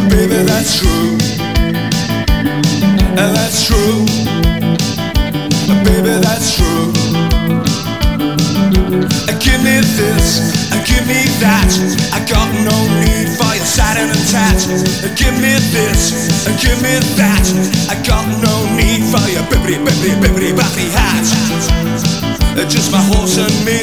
Baby, 0.10 0.44
that's 0.44 0.80
true. 0.80 1.18
And 3.22 3.36
that's 3.36 3.68
true. 3.68 4.31
Give 9.40 9.62
me 9.64 9.80
this, 9.98 10.54
uh, 10.72 10.80
give 10.86 11.06
me 11.08 11.22
that. 11.40 11.72
I 12.14 12.20
got 12.28 12.50
no 12.64 12.78
need 13.04 13.28
for 13.38 13.52
your 13.56 13.66
satin 13.66 14.10
and 14.10 14.26
tat. 14.30 14.60
Uh, 15.04 15.10
give 15.16 15.36
me 15.40 15.54
this, 15.72 16.48
uh, 16.48 16.54
give 16.62 16.80
me 16.82 17.00
that. 17.18 17.46
I 17.90 17.96
got 18.04 18.26
no 18.42 18.56
need 18.76 19.02
for 19.12 19.24
your 19.30 19.44
bibbity 19.50 19.78
bibbity 19.84 20.16
bibbity 20.22 20.52
bappy 20.54 20.88
hat. 20.92 21.28
Uh, 22.58 22.68
just 22.68 22.92
my 22.92 23.02
horse 23.02 23.38
and 23.38 23.58
me. 23.66 23.80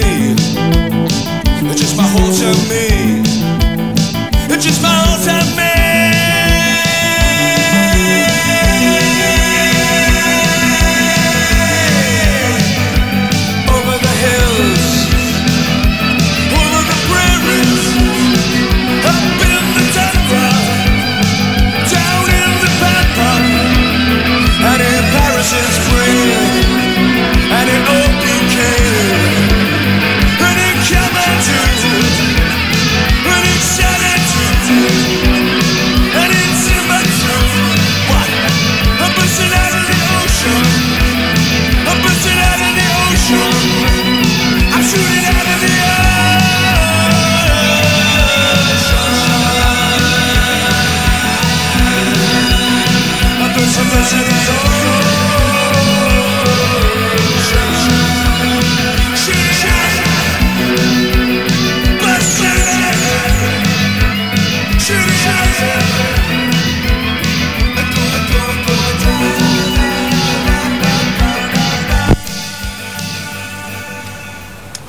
Uh, 1.68 1.74
just 1.74 1.96
my 1.96 2.06
horse 2.06 2.42
and 2.42 2.62
me. 2.68 3.22
Uh, 4.50 4.58
just 4.58 4.82
my 4.82 4.88
horse 4.88 5.28
and 5.28 5.56
me. 5.56 5.77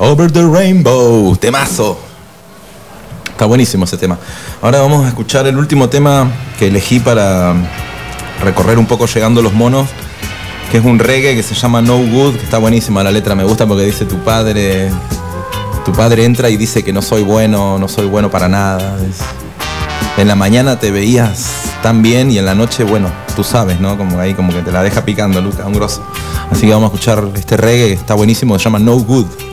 Over 0.02 0.32
the 0.32 0.42
Rainbow, 0.42 1.36
temazo. 1.36 2.00
Está 3.30 3.46
buenísimo 3.46 3.84
ese 3.84 3.98
tema. 3.98 4.18
Ahora 4.62 4.80
vamos 4.80 5.06
a 5.06 5.10
escuchar 5.10 5.46
el 5.46 5.58
último 5.58 5.88
tema 5.90 6.32
que 6.58 6.68
elegí 6.68 7.00
para 7.00 7.54
recorrer 8.42 8.80
un 8.80 8.86
poco 8.86 9.08
llegando 9.08 9.42
los 9.42 9.54
monos, 9.54 9.88
que 10.72 10.78
es 10.78 10.86
un 10.86 11.00
reggae 11.00 11.36
que 11.36 11.44
se 11.44 11.54
llama 11.54 11.82
No 11.82 11.98
Good, 11.98 12.38
que 12.38 12.44
está 12.44 12.58
buenísima 12.58 13.04
la 13.04 13.12
letra, 13.12 13.36
me 13.36 13.44
gusta 13.44 13.68
porque 13.68 13.84
dice 13.84 14.06
tu 14.06 14.18
padre, 14.24 14.90
tu 15.86 15.92
padre 15.92 16.24
entra 16.24 16.50
y 16.50 16.58
dice 16.58 16.82
que 16.82 16.94
no 16.94 17.02
soy 17.02 17.24
bueno, 17.24 17.78
no 17.78 17.88
soy 17.88 18.08
bueno 18.08 18.32
para 18.32 18.48
nada. 18.48 18.98
En 20.18 20.28
la 20.28 20.36
mañana 20.36 20.80
te 20.80 20.92
veías 20.92 21.52
tan 21.82 22.02
bien 22.02 22.32
y 22.32 22.38
en 22.38 22.46
la 22.46 22.56
noche, 22.56 22.84
bueno, 22.84 23.10
tú 23.36 23.44
sabes, 23.44 23.80
¿no? 23.80 23.98
Como 23.98 24.20
ahí 24.20 24.34
como 24.34 24.54
que 24.54 24.62
te 24.62 24.72
la 24.72 24.84
deja 24.84 25.06
picando, 25.06 25.42
Luca, 25.42 25.66
un 25.66 25.74
grosso. 25.74 26.04
Así 26.52 26.68
que 26.68 26.74
vamos 26.74 26.92
a 26.92 26.94
escuchar 26.94 27.24
este 27.36 27.58
reggae 27.58 27.88
que 27.88 27.94
está 27.94 28.14
buenísimo, 28.14 28.58
se 28.58 28.66
llama 28.66 28.80
No 28.80 28.96
Good. 28.96 29.49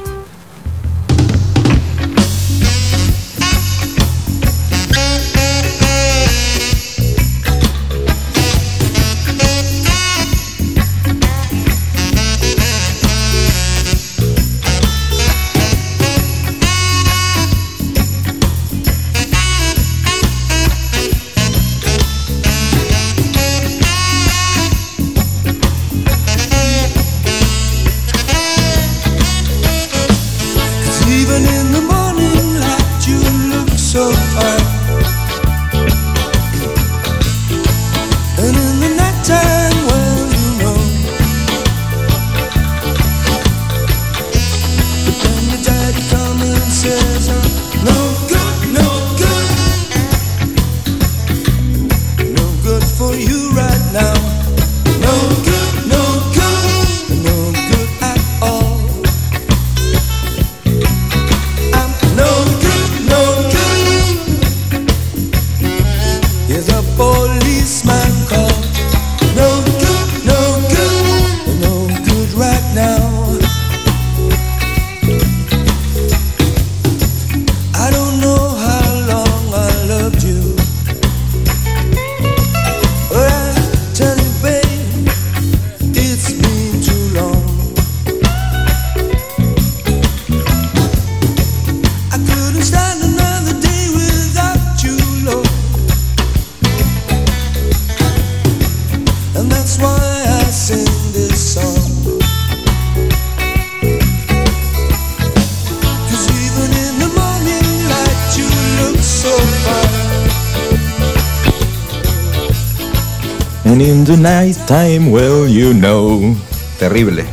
Night 114.27 114.57
time, 114.67 115.09
well, 115.09 115.47
you 115.47 115.73
know. 115.73 116.35
Terrible. 116.81 117.25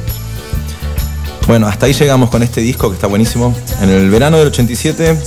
Bueno, 1.48 1.66
hasta 1.66 1.88
ahí 1.88 1.94
llegamos 1.94 2.30
con 2.30 2.44
este 2.44 2.62
disco 2.62 2.90
que 2.90 2.96
está 2.96 3.08
buenísimo. 3.08 3.56
En 3.82 3.90
el 3.90 4.12
verano 4.12 4.38
del 4.38 4.50
87, 4.50 5.18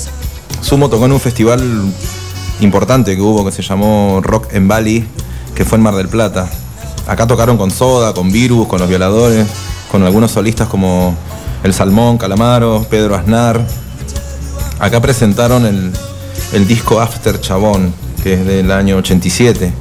Sumo 0.61 0.89
tocó 0.89 1.07
en 1.07 1.13
un 1.13 1.19
festival 1.19 1.61
importante 2.61 3.17
que 3.17 3.21
hubo 3.21 3.45
que 3.45 3.51
se 3.51 3.63
llamó 3.63 4.21
Rock 4.23 4.55
en 4.55 4.69
Bali, 4.69 5.09
que 5.57 5.65
fue 5.65 5.79
en 5.79 5.83
Mar 5.83 5.97
del 5.97 6.07
Plata. 6.07 6.49
Acá 7.09 7.27
tocaron 7.27 7.59
con 7.59 7.73
Soda, 7.73 8.15
con 8.15 8.31
Virus, 8.31 8.69
con 8.69 8.79
Los 8.79 8.89
Violadores, 8.89 9.45
con 9.91 10.05
algunos 10.05 10.31
solistas 10.31 10.69
como 10.69 11.17
El 11.65 11.75
Salmón, 11.75 12.17
Calamaro, 12.17 12.87
Pedro 12.89 13.17
Aznar. 13.17 13.61
Acá 14.79 15.01
presentaron 15.01 15.67
el, 15.67 15.91
el 16.53 16.69
disco 16.69 17.01
After 17.01 17.41
Chabón, 17.41 17.93
que 18.23 18.35
es 18.35 18.47
del 18.47 18.71
año 18.71 18.99
87. 18.99 19.73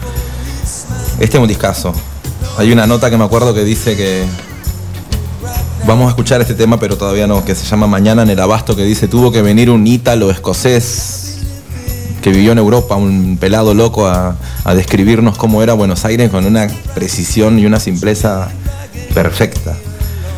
Este 1.19 1.38
es 1.38 1.41
un 1.41 1.47
discazo. 1.47 1.93
Hay 2.58 2.73
una 2.73 2.86
nota 2.86 3.10
que 3.10 3.17
me 3.17 3.23
acuerdo 3.23 3.54
que 3.54 3.63
dice 3.63 3.95
que 3.95 4.25
vamos 5.88 6.08
a 6.08 6.10
escuchar 6.10 6.41
este 6.41 6.56
tema, 6.56 6.78
pero 6.78 6.97
todavía 6.97 7.25
no, 7.25 7.45
que 7.45 7.56
se 7.56 7.65
llama 7.65 7.88
Mañana 7.88 8.23
en 8.23 8.30
el 8.32 8.39
Abasto, 8.39 8.75
que 8.75 8.84
dice 8.84 9.08
tuvo 9.08 9.32
que 9.32 9.41
venir 9.41 9.69
un 9.69 9.88
ítalo 9.88 10.30
escocés 10.30 11.38
que 12.21 12.32
vivió 12.32 12.51
en 12.51 12.58
Europa, 12.58 12.95
un 12.95 13.38
pelado 13.39 13.73
loco, 13.73 14.08
a, 14.08 14.36
a 14.65 14.75
describirnos 14.75 15.38
cómo 15.38 15.63
era 15.63 15.73
Buenos 15.73 16.04
Aires 16.04 16.30
con 16.32 16.45
una 16.45 16.67
precisión 16.93 17.60
y 17.60 17.65
una 17.65 17.80
simpleza 17.80 18.49
perfecta. 19.13 19.78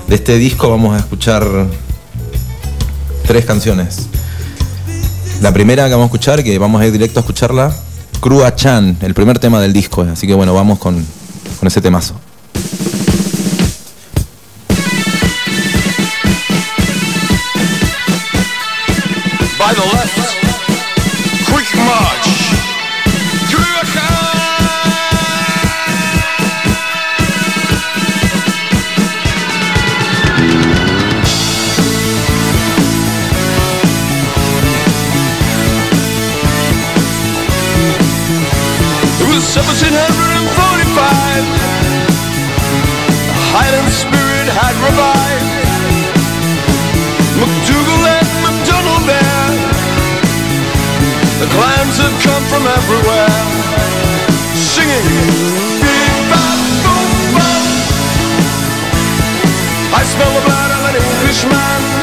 De 0.07 0.15
este 0.15 0.37
disco 0.37 0.69
vamos 0.69 0.95
a 0.95 0.99
escuchar 0.99 1.43
tres 3.25 3.45
canciones. 3.45 4.07
La 5.41 5.51
primera 5.53 5.85
que 5.85 5.91
vamos 5.91 6.05
a 6.05 6.07
escuchar, 6.07 6.43
que 6.43 6.57
vamos 6.59 6.81
a 6.81 6.85
ir 6.85 6.91
directo 6.91 7.19
a 7.19 7.21
escucharla, 7.21 7.73
Crua 8.19 8.55
Chan, 8.55 8.97
el 9.01 9.13
primer 9.13 9.39
tema 9.39 9.59
del 9.61 9.73
disco. 9.73 10.01
Así 10.01 10.27
que 10.27 10.33
bueno, 10.33 10.53
vamos 10.53 10.79
con, 10.79 11.05
con 11.59 11.67
ese 11.67 11.81
temazo. 11.81 12.15
Was 39.37 39.53
1745. 39.53 41.45
The 43.29 43.37
Highland 43.53 43.93
spirit 43.93 44.49
had 44.49 44.73
revived. 44.81 45.45
MacDougall 47.37 48.03
and 48.17 48.29
MacDonald 48.41 49.03
there. 49.05 49.49
The 51.37 51.49
clans 51.53 52.01
had 52.01 52.17
come 52.25 52.43
from 52.49 52.65
everywhere, 52.65 53.37
singing. 54.73 55.05
"Bee-bop, 55.85 56.59
boom-bop." 56.81 57.65
I 59.93 60.01
smell 60.13 60.31
the 60.33 60.43
blood 60.49 60.71
of 60.77 60.81
an 60.89 60.95
Englishman. 60.97 61.96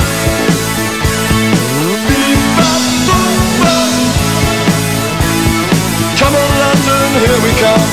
Here 7.24 7.40
we 7.40 7.52
come. 7.56 7.84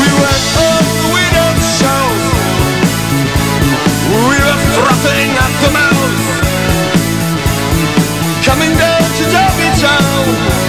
We 0.00 0.08
went 0.08 0.56
up, 0.72 0.86
we 1.12 1.22
don't 1.36 1.60
show. 1.78 2.04
We 4.08 4.36
were 4.40 4.60
frothing 4.74 5.30
at 5.44 5.52
the 5.62 5.70
mouth 5.70 6.14
Coming 8.44 8.72
down 8.76 9.02
to 9.18 9.24
Derby 9.30 9.70
Town 9.78 10.59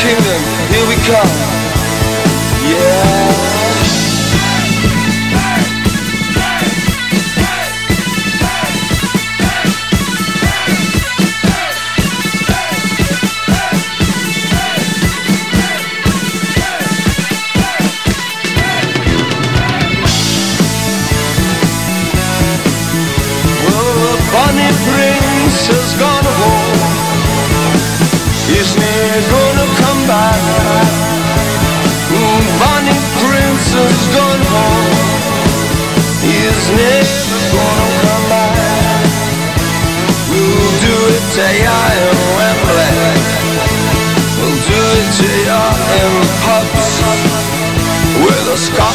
Kingdom, 0.00 0.40
here 0.72 0.88
we 0.88 0.94
come. 1.04 1.59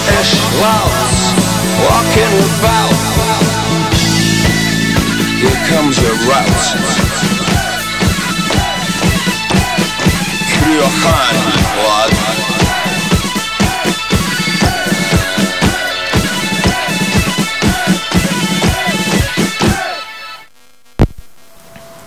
Scottish 0.05 0.37
louts 0.61 1.21
walking 1.81 2.35
about. 2.61 2.93
Here 5.41 5.59
comes 5.69 5.97
your 5.97 6.13
route. 6.29 6.65
Kriohan, 10.51 11.35
lad. 11.81 12.11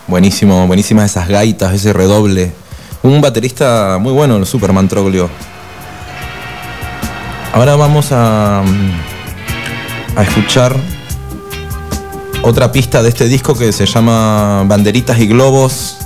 Buenísimo, 0.07 0.67
buenísimas 0.69 1.11
esas 1.11 1.29
gaitas, 1.29 1.75
ese 1.75 1.93
redoble. 1.93 2.53
Un 3.03 3.21
baterista 3.21 3.99
muy 4.01 4.13
bueno, 4.13 4.37
el 4.37 4.47
Superman 4.47 4.89
Troglio. 4.89 5.29
Ahora 7.59 7.75
vamos 7.75 8.13
a, 8.13 8.61
a 8.61 10.23
escuchar 10.23 10.77
otra 12.45 12.71
pista 12.71 13.03
de 13.03 13.09
este 13.09 13.27
disco 13.27 13.59
que 13.59 13.73
se 13.73 13.85
llama 13.85 14.63
Banderitas 14.69 15.19
y 15.19 15.27
Globos. 15.27 15.97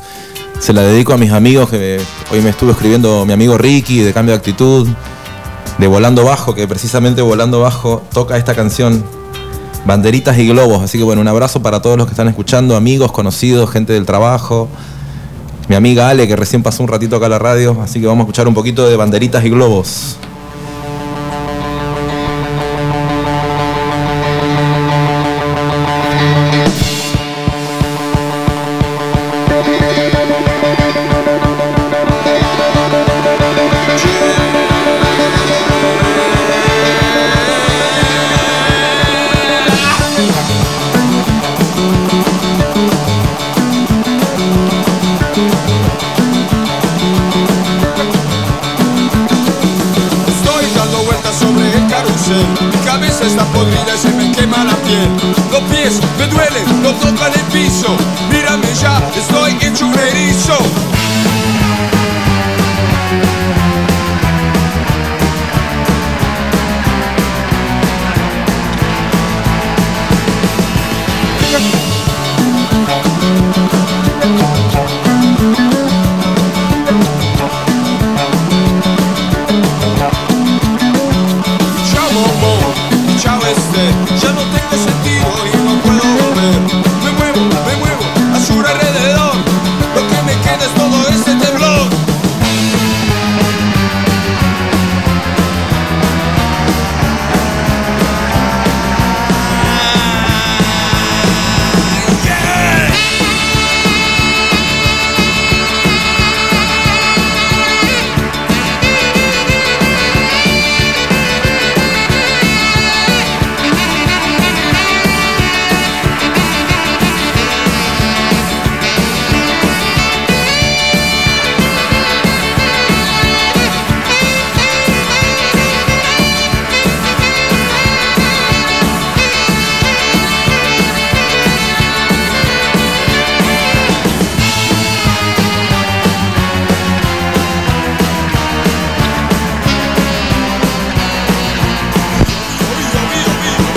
Se 0.58 0.72
la 0.72 0.80
dedico 0.80 1.12
a 1.12 1.18
mis 1.18 1.30
amigos 1.30 1.68
que 1.68 2.00
hoy 2.30 2.40
me 2.40 2.48
estuvo 2.48 2.70
escribiendo 2.70 3.26
mi 3.26 3.34
amigo 3.34 3.58
Ricky 3.58 3.98
de 3.98 4.14
Cambio 4.14 4.32
de 4.32 4.38
Actitud, 4.38 4.88
de 5.76 5.86
Volando 5.86 6.24
Bajo, 6.24 6.54
que 6.54 6.66
precisamente 6.66 7.20
Volando 7.20 7.60
Bajo 7.60 8.02
toca 8.14 8.38
esta 8.38 8.54
canción 8.54 9.04
banderitas 9.84 10.38
y 10.38 10.48
globos. 10.48 10.82
Así 10.82 10.96
que 10.96 11.04
bueno, 11.04 11.20
un 11.20 11.28
abrazo 11.28 11.60
para 11.60 11.82
todos 11.82 11.98
los 11.98 12.06
que 12.06 12.12
están 12.12 12.28
escuchando, 12.28 12.76
amigos, 12.76 13.12
conocidos, 13.12 13.70
gente 13.70 13.92
del 13.92 14.06
trabajo. 14.06 14.70
Mi 15.68 15.76
amiga 15.76 16.08
Ale, 16.08 16.26
que 16.26 16.34
recién 16.34 16.62
pasó 16.62 16.82
un 16.82 16.88
ratito 16.88 17.16
acá 17.16 17.26
a 17.26 17.28
la 17.28 17.38
radio, 17.38 17.78
así 17.82 18.00
que 18.00 18.06
vamos 18.06 18.20
a 18.20 18.24
escuchar 18.24 18.48
un 18.48 18.54
poquito 18.54 18.88
de 18.88 18.96
banderitas 18.96 19.44
y 19.44 19.50
globos. 19.50 20.16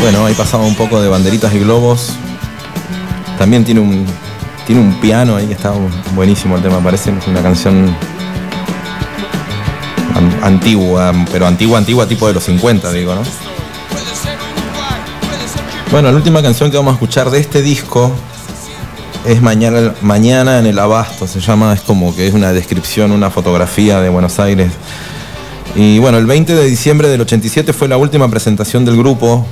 Bueno, 0.05 0.23
ahí 0.23 0.35
pasaba 0.35 0.63
un 0.63 0.75
poco 0.75 1.01
de 1.01 1.07
banderitas 1.07 1.51
y 1.55 1.57
globos. 1.57 2.11
También 3.39 3.65
tiene 3.65 3.79
un, 3.79 4.05
tiene 4.67 4.79
un 4.79 4.93
piano 5.01 5.35
ahí 5.35 5.47
que 5.47 5.53
está 5.53 5.73
buenísimo 6.13 6.57
el 6.57 6.61
tema, 6.61 6.79
parece 6.79 7.11
una 7.27 7.41
canción 7.41 7.87
an- 10.13 10.39
antigua, 10.43 11.11
pero 11.31 11.47
antigua, 11.47 11.79
antigua, 11.79 12.07
tipo 12.07 12.27
de 12.27 12.35
los 12.35 12.43
50, 12.43 12.91
digo, 12.91 13.15
¿no? 13.15 13.21
Bueno, 15.89 16.11
la 16.11 16.17
última 16.17 16.43
canción 16.43 16.69
que 16.69 16.77
vamos 16.77 16.91
a 16.91 16.93
escuchar 16.93 17.31
de 17.31 17.39
este 17.39 17.63
disco 17.63 18.11
es 19.25 19.41
Mañana, 19.41 19.95
Mañana 20.01 20.59
en 20.59 20.67
el 20.67 20.77
Abasto. 20.77 21.25
Se 21.25 21.39
llama, 21.39 21.73
es 21.73 21.81
como 21.81 22.15
que 22.15 22.27
es 22.27 22.35
una 22.35 22.53
descripción, 22.53 23.11
una 23.11 23.31
fotografía 23.31 23.99
de 24.01 24.09
Buenos 24.09 24.37
Aires. 24.37 24.71
Y 25.75 25.97
bueno, 25.97 26.19
el 26.19 26.27
20 26.27 26.53
de 26.53 26.65
diciembre 26.65 27.07
del 27.07 27.21
87 27.21 27.73
fue 27.73 27.87
la 27.87 27.97
última 27.97 28.29
presentación 28.29 28.85
del 28.85 28.97
grupo. 28.97 29.47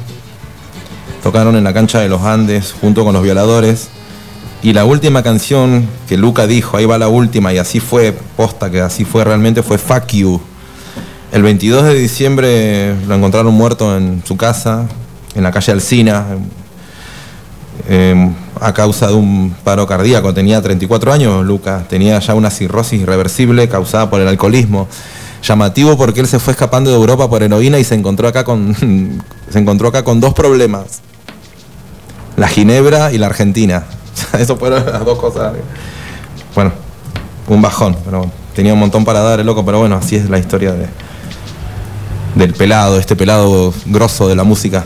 Tocaron 1.24 1.56
en 1.56 1.64
la 1.64 1.74
cancha 1.74 2.02
de 2.02 2.10
los 2.10 2.22
Andes 2.22 2.76
junto 2.80 3.06
con 3.06 3.14
los 3.14 3.24
violadores. 3.24 3.88
Y 4.62 4.74
la 4.74 4.86
última 4.86 5.24
canción 5.24 5.88
que 6.08 6.18
Luca 6.18 6.48
dijo, 6.48 6.78
ahí 6.78 6.86
va 6.86 6.98
la 6.98 7.08
última, 7.08 7.52
y 7.54 7.58
así 7.58 7.80
fue, 7.80 8.14
posta 8.38 8.70
que 8.70 8.80
así 8.82 9.04
fue 9.04 9.24
realmente, 9.24 9.64
fue 9.64 9.78
Fuck 9.78 10.08
You. 10.08 10.42
El 11.34 11.44
22 11.44 11.84
de 11.84 11.96
diciembre 11.96 12.96
lo 13.08 13.16
encontraron 13.16 13.54
muerto 13.54 13.98
en 13.98 14.22
su 14.26 14.38
casa, 14.38 14.88
en 15.36 15.44
la 15.44 15.52
calle 15.52 15.72
Alsina, 15.72 16.26
eh, 17.90 18.32
a 18.62 18.74
causa 18.74 19.08
de 19.08 19.14
un 19.16 19.56
paro 19.64 19.88
cardíaco. 19.88 20.34
Tenía 20.34 20.62
34 20.62 21.12
años, 21.12 21.46
Lucas. 21.46 21.88
Tenía 21.88 22.20
ya 22.20 22.34
una 22.34 22.50
cirrosis 22.50 23.02
irreversible 23.02 23.68
causada 23.68 24.10
por 24.10 24.22
el 24.22 24.28
alcoholismo. 24.28 24.88
Llamativo 25.42 25.98
porque 25.98 26.22
él 26.22 26.28
se 26.28 26.40
fue 26.40 26.52
escapando 26.52 26.90
de 26.90 26.96
Europa 26.96 27.30
por 27.30 27.44
heroína 27.44 27.80
y 27.80 27.84
se 27.84 27.96
encontró 27.96 28.28
acá 28.28 28.46
con, 28.46 28.74
se 29.50 29.60
encontró 29.60 29.90
acá 29.90 30.04
con 30.04 30.22
dos 30.22 30.34
problemas. 30.34 31.02
La 32.38 32.48
Ginebra 32.48 33.12
y 33.12 33.18
la 33.18 33.28
Argentina. 33.28 33.84
Eso 34.40 34.58
fueron 34.58 34.86
las 34.86 35.06
dos 35.06 35.20
cosas. 35.20 35.54
Bueno, 36.56 36.72
un 37.48 37.62
bajón, 37.62 37.96
pero 38.06 38.30
tenía 38.56 38.74
un 38.74 38.80
montón 38.80 39.06
para 39.06 39.20
dar 39.22 39.40
el 39.40 39.46
loco, 39.46 39.66
pero 39.66 39.80
bueno, 39.80 39.96
así 39.96 40.16
es 40.16 40.30
la 40.30 40.38
historia 40.38 40.74
de, 40.74 40.88
del 42.36 42.54
pelado, 42.54 43.00
este 43.00 43.16
pelado 43.16 43.74
grosso 43.86 44.28
de 44.28 44.36
la 44.36 44.44
música. 44.44 44.86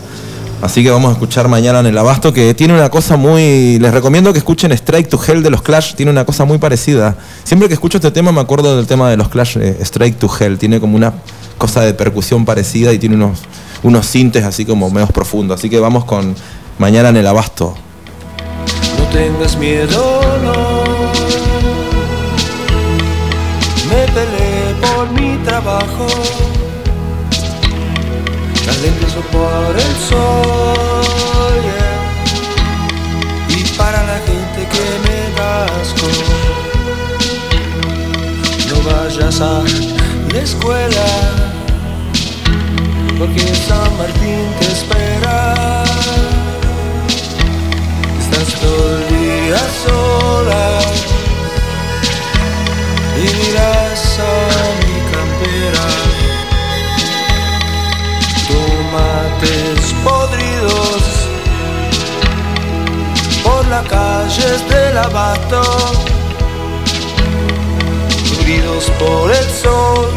Así 0.61 0.83
que 0.83 0.89
vamos 0.89 1.09
a 1.09 1.13
escuchar 1.13 1.47
mañana 1.47 1.81
en 1.81 1.85
el 1.85 1.97
Abasto, 1.97 2.33
que 2.33 2.55
tiene 2.55 2.73
una 2.73 2.89
cosa 2.89 3.15
muy... 3.15 3.77
Les 3.77 3.93
recomiendo 3.93 4.33
que 4.33 4.39
escuchen 4.39 4.71
Strike 4.71 5.07
to 5.07 5.19
Hell 5.23 5.43
de 5.43 5.51
los 5.51 5.61
Clash, 5.61 5.93
tiene 5.93 6.11
una 6.11 6.25
cosa 6.25 6.45
muy 6.45 6.57
parecida. 6.57 7.15
Siempre 7.43 7.67
que 7.67 7.75
escucho 7.75 7.99
este 7.99 8.09
tema 8.09 8.31
me 8.31 8.41
acuerdo 8.41 8.75
del 8.75 8.87
tema 8.87 9.07
de 9.07 9.17
los 9.17 9.29
Clash, 9.29 9.57
eh, 9.57 9.77
Strike 9.81 10.17
to 10.17 10.29
Hell, 10.39 10.57
tiene 10.57 10.79
como 10.79 10.95
una 10.95 11.13
cosa 11.59 11.81
de 11.81 11.93
percusión 11.93 12.43
parecida 12.43 12.91
y 12.91 12.97
tiene 12.97 13.15
unos, 13.15 13.41
unos 13.83 14.07
sintes 14.07 14.45
así 14.45 14.65
como 14.65 14.89
medios 14.89 15.11
profundos. 15.11 15.59
Así 15.59 15.69
que 15.69 15.79
vamos 15.79 16.05
con 16.05 16.33
mañana 16.79 17.09
en 17.09 17.17
el 17.17 17.27
Abasto. 17.27 17.75
No 18.97 19.03
tengas 19.05 19.57
miedo, 19.57 20.21
no. 20.43 20.83
Me 23.89 24.01
peleé 24.13 24.75
por 24.81 25.09
mi 25.11 25.37
trabajo. 25.43 26.07
Talentoso 28.65 29.21
por 29.31 29.75
el 29.75 29.95
sol, 30.09 31.55
yeah. 31.63 33.57
Y 33.57 33.63
para 33.77 34.03
la 34.03 34.17
gente 34.27 34.59
que 34.73 34.85
me 35.05 35.17
da 35.37 35.65
asco. 35.81 36.09
No 38.69 38.77
vayas 38.89 39.37
a 39.41 39.63
la 40.33 40.39
escuela. 40.39 41.07
Porque 43.17 43.41
San 43.67 43.97
Martín 43.97 44.45
te 44.59 44.67
espera. 44.67 45.26
Día 48.59 49.57
sola 49.85 50.79
y 53.15 53.21
miras 53.21 54.19
a 54.19 54.33
mi 54.81 54.97
campera. 55.13 55.87
Tomates 58.47 59.93
podridos 60.03 61.01
por 63.43 63.67
las 63.67 63.85
calles 63.87 64.69
del 64.69 64.97
abasto, 64.97 65.61
nutridos 68.29 68.85
por 68.99 69.31
el 69.31 69.49
sol 69.51 70.07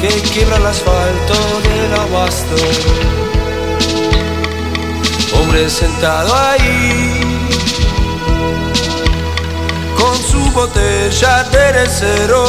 que 0.00 0.08
quiebra 0.32 0.56
el 0.56 0.66
asfalto 0.66 1.34
del 1.62 1.94
abasto 1.94 2.56
hombre 5.52 5.68
sentado 5.68 6.34
ahí 6.34 7.20
con 9.98 10.16
su 10.16 10.50
botella 10.52 11.44
de 11.44 11.86
cero. 11.88 12.44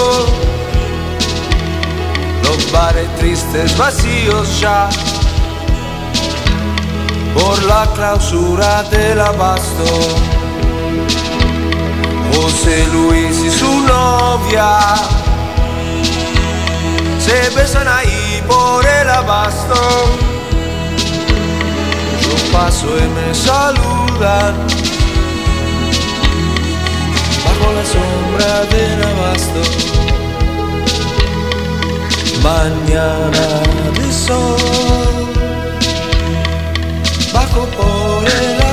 Los 2.44 2.72
bares 2.72 3.13
tristes 3.18 3.78
vacíos 3.78 4.60
ya 4.62 4.89
por 7.34 7.62
la 7.63 7.89
clausura 7.94 8.84
del 8.84 9.20
abasto. 9.20 9.84
José 12.34 12.88
Luis 12.94 13.38
y 13.38 13.52
su 13.52 13.82
novia 13.82 14.80
se 17.20 17.50
besan 17.50 17.88
ahí 17.89 18.42
por 18.48 18.86
el 18.86 19.10
abasto. 19.10 20.33
Paso 22.54 22.85
y 22.85 23.08
me 23.15 23.33
saludan 23.33 24.54
bajo 27.45 27.67
la 27.77 27.85
sombra 27.93 28.54
del 28.73 29.04
abasto. 29.12 29.62
Mañana 32.43 33.45
de 33.97 34.08
sol, 34.12 35.27
bajo 37.33 37.65
por 37.77 38.23
el 38.23 38.73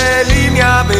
línea 0.23 0.83
B 0.83 0.95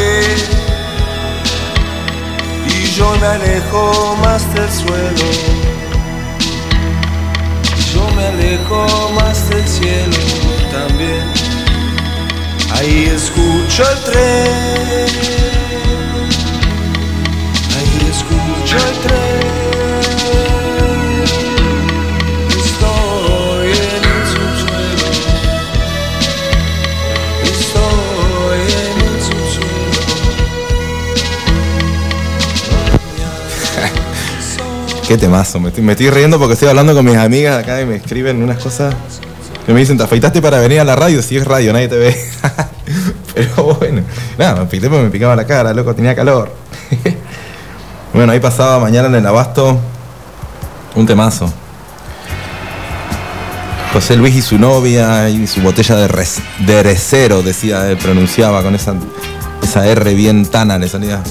y 2.67 2.86
yo 2.95 3.15
me 3.19 3.28
alejo 3.28 4.15
más 4.22 4.53
del 4.53 4.69
suelo. 4.69 5.28
Yo 7.93 8.09
me 8.15 8.26
alejo 8.26 9.11
más 9.15 9.49
del 9.49 9.67
cielo 9.67 10.17
también. 10.72 11.24
Ahí 12.74 13.11
escucho 13.13 13.84
el 13.91 13.99
tren. 14.03 15.07
Ahí 17.78 18.09
escucho 18.09 18.78
el 18.78 18.97
tren. 19.07 19.61
Qué 35.12 35.18
temazo, 35.18 35.59
me 35.59 35.68
estoy, 35.68 36.09
riendo 36.09 36.39
porque 36.39 36.53
estoy 36.53 36.70
hablando 36.70 36.93
con 36.93 37.03
mis 37.03 37.18
amigas 37.18 37.62
acá 37.62 37.82
y 37.82 37.86
me 37.86 37.97
escriben 37.97 38.41
unas 38.41 38.64
cosas 38.64 38.95
que 39.66 39.74
me 39.74 39.82
dicen, 39.82 39.97
te 39.97 40.03
afeitaste 40.03 40.41
para 40.41 40.57
venir 40.59 40.80
a 40.80 40.86
la 40.86 40.95
radio, 40.95 41.22
si 41.22 41.36
es 41.36 41.43
radio, 41.43 41.74
nadie 41.74 41.89
te 41.89 41.97
ve. 41.97 42.16
Pero 43.36 43.76
bueno, 43.78 44.03
nada, 44.38 44.66
me 44.72 44.89
me 44.89 45.09
picaba 45.09 45.36
la 45.36 45.45
cara, 45.45 45.74
loco, 45.74 45.93
tenía 45.93 46.16
calor. 46.16 46.55
bueno, 48.14 48.32
ahí 48.32 48.39
pasaba 48.39 48.80
mañana 48.80 49.09
en 49.09 49.16
el 49.16 49.28
abasto 49.28 49.82
un 50.95 51.05
temazo. 51.05 51.51
José 53.91 54.16
Luis 54.16 54.34
y 54.34 54.41
su 54.41 54.57
novia 54.57 55.28
y 55.28 55.45
su 55.45 55.59
botella 55.59 55.97
de, 55.97 56.07
res, 56.07 56.38
de 56.59 56.84
recero, 56.84 57.43
decía 57.43 57.91
él, 57.91 57.97
pronunciaba 57.97 58.64
con 58.64 58.76
esa, 58.76 58.93
esa 59.62 59.86
R 59.86 60.14
bien 60.14 60.45
tana, 60.45 60.78
le 60.78 60.88
salía. 60.88 61.22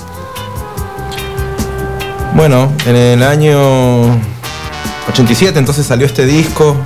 Bueno, 2.34 2.72
en 2.86 2.96
el 2.96 3.22
año 3.22 4.04
87 5.08 5.58
entonces 5.58 5.84
salió 5.84 6.06
este 6.06 6.24
disco. 6.24 6.76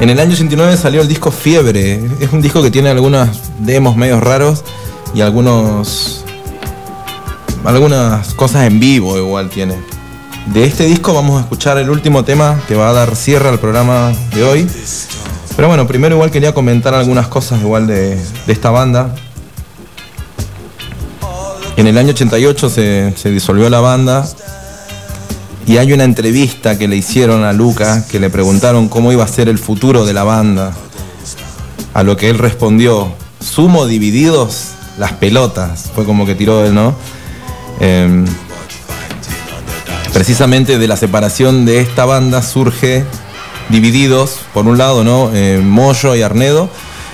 En 0.00 0.10
el 0.10 0.18
año 0.18 0.32
89 0.32 0.76
salió 0.76 1.00
el 1.02 1.08
disco 1.08 1.30
Fiebre. 1.30 2.00
Es 2.20 2.32
un 2.32 2.42
disco 2.42 2.62
que 2.62 2.70
tiene 2.70 2.90
algunos 2.90 3.28
demos 3.60 3.96
medios 3.96 4.20
raros 4.22 4.64
y 5.14 5.20
algunos 5.20 6.24
algunas 7.64 8.34
cosas 8.34 8.66
en 8.66 8.80
vivo 8.80 9.16
igual 9.16 9.48
tiene. 9.48 9.76
De 10.52 10.64
este 10.64 10.84
disco 10.84 11.14
vamos 11.14 11.38
a 11.38 11.44
escuchar 11.44 11.78
el 11.78 11.88
último 11.88 12.24
tema 12.24 12.60
que 12.68 12.74
va 12.74 12.90
a 12.90 12.92
dar 12.92 13.16
cierre 13.16 13.48
al 13.48 13.60
programa 13.60 14.12
de 14.34 14.44
hoy. 14.44 14.68
Pero 15.56 15.68
bueno, 15.68 15.86
primero 15.86 16.16
igual 16.16 16.30
quería 16.30 16.52
comentar 16.52 16.92
algunas 16.92 17.28
cosas 17.28 17.60
igual 17.60 17.86
de, 17.86 18.16
de 18.16 18.52
esta 18.52 18.70
banda. 18.70 19.14
En 21.76 21.86
el 21.86 21.98
año 21.98 22.10
88 22.10 22.68
se, 22.68 23.30
disolvió 23.30 23.68
la 23.68 23.80
banda 23.80 24.26
y 25.66 25.78
hay 25.78 25.92
una 25.92 26.04
entrevista 26.04 26.78
que 26.78 26.86
le 26.86 26.96
hicieron 26.96 27.42
a 27.42 27.52
Luca 27.52 28.04
que 28.10 28.20
le 28.20 28.30
preguntaron 28.30 28.88
cómo 28.88 29.12
iba 29.12 29.24
a 29.24 29.28
ser 29.28 29.48
el 29.48 29.58
futuro 29.58 30.04
de 30.04 30.12
la 30.12 30.24
banda. 30.24 30.72
A 31.92 32.02
lo 32.02 32.16
que 32.16 32.30
él 32.30 32.38
respondió, 32.38 33.12
sumo 33.40 33.86
divididos 33.86 34.70
las 34.98 35.12
pelotas. 35.12 35.90
Fue 35.94 36.04
como 36.04 36.26
que 36.26 36.34
tiró 36.34 36.64
él, 36.64 36.74
¿no? 36.74 36.94
Em, 37.80 38.24
precisamente 40.12 40.78
de 40.78 40.86
la 40.86 40.96
separación 40.96 41.64
de 41.64 41.80
esta 41.80 42.04
banda 42.04 42.42
surge 42.42 43.04
Divididos, 43.68 44.40
por 44.52 44.66
un 44.66 44.76
lado, 44.76 45.04
¿no? 45.04 45.30
Eh, 45.32 45.60
Moyo 45.64 46.14
y 46.14 46.20
Arnedo, 46.20 46.68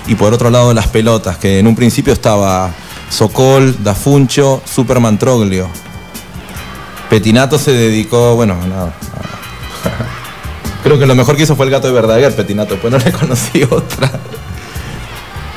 y 0.09 0.17
por 0.17 0.35
otro 0.35 0.51
lado 0.51 0.75
las 0.75 0.89
pelotas, 0.89 1.39
que 1.39 1.61
en 1.61 1.69
un 1.69 1.77
principio 1.77 2.13
estaba 2.13 2.73
Sokol, 3.11 3.77
Dafuncho, 3.83 4.63
Superman 4.65 5.19
Troglio. 5.19 5.69
Petinato 7.11 7.59
se 7.59 7.73
dedicó, 7.73 8.37
bueno, 8.37 8.57
nada. 8.67 8.95
Creo 10.83 10.99
que 10.99 11.07
lo 11.07 11.15
mejor 11.15 11.37
que 11.37 11.43
hizo 11.43 11.57
fue 11.57 11.67
el 11.67 11.73
gato 11.73 11.89
de 11.89 11.93
Verdaguer, 11.93 12.35
Petinato, 12.35 12.77
pues 12.77 12.93
no 12.93 12.99
le 12.99 13.13
conocí 13.13 13.63
otra. 13.71 14.11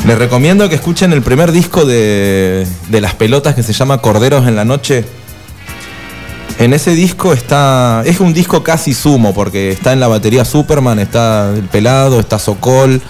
Les 0.06 0.18
recomiendo 0.18 0.68
que 0.68 0.76
escuchen 0.76 1.14
el 1.14 1.22
primer 1.22 1.54
disco 1.54 1.86
de, 1.86 2.68
de 2.90 3.02
las 3.02 3.14
pelotas 3.14 3.56
que 3.56 3.64
se 3.64 3.72
llama 3.72 4.00
Corderos 4.00 4.48
en 4.48 4.56
la 4.56 4.66
Noche. 4.66 5.06
En 6.60 6.74
ese 6.74 6.92
disco 6.92 7.34
está. 7.34 8.04
Es 8.06 8.20
un 8.20 8.34
disco 8.34 8.64
casi 8.64 8.94
sumo, 8.94 9.34
porque 9.34 9.72
está 9.72 9.94
en 9.94 10.00
la 10.00 10.08
batería 10.08 10.44
Superman, 10.44 11.00
está 11.00 11.54
el 11.56 11.64
pelado, 11.64 12.20
está 12.20 12.38
Sokol. 12.38 13.02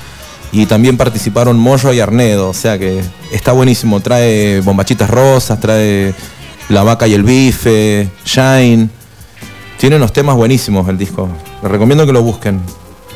Y 0.53 0.67
también 0.67 0.97
participaron 0.97 1.57
Moyo 1.57 1.91
y 1.91 1.99
Arnedo. 1.99 2.47
O 2.47 2.53
sea 2.53 2.77
que 2.77 3.03
está 3.31 3.51
buenísimo. 3.51 3.99
Trae 3.99 4.61
bombachitas 4.61 5.09
rosas, 5.09 5.59
trae 5.59 6.13
La 6.69 6.83
vaca 6.83 7.07
y 7.07 7.15
el 7.15 7.23
bife, 7.23 8.07
Shine. 8.23 8.87
Tiene 9.79 9.95
unos 9.95 10.13
temas 10.13 10.35
buenísimos 10.35 10.87
el 10.87 10.97
disco. 10.97 11.27
Les 11.63 11.71
recomiendo 11.71 12.05
que 12.05 12.13
lo 12.13 12.21
busquen. 12.21 12.61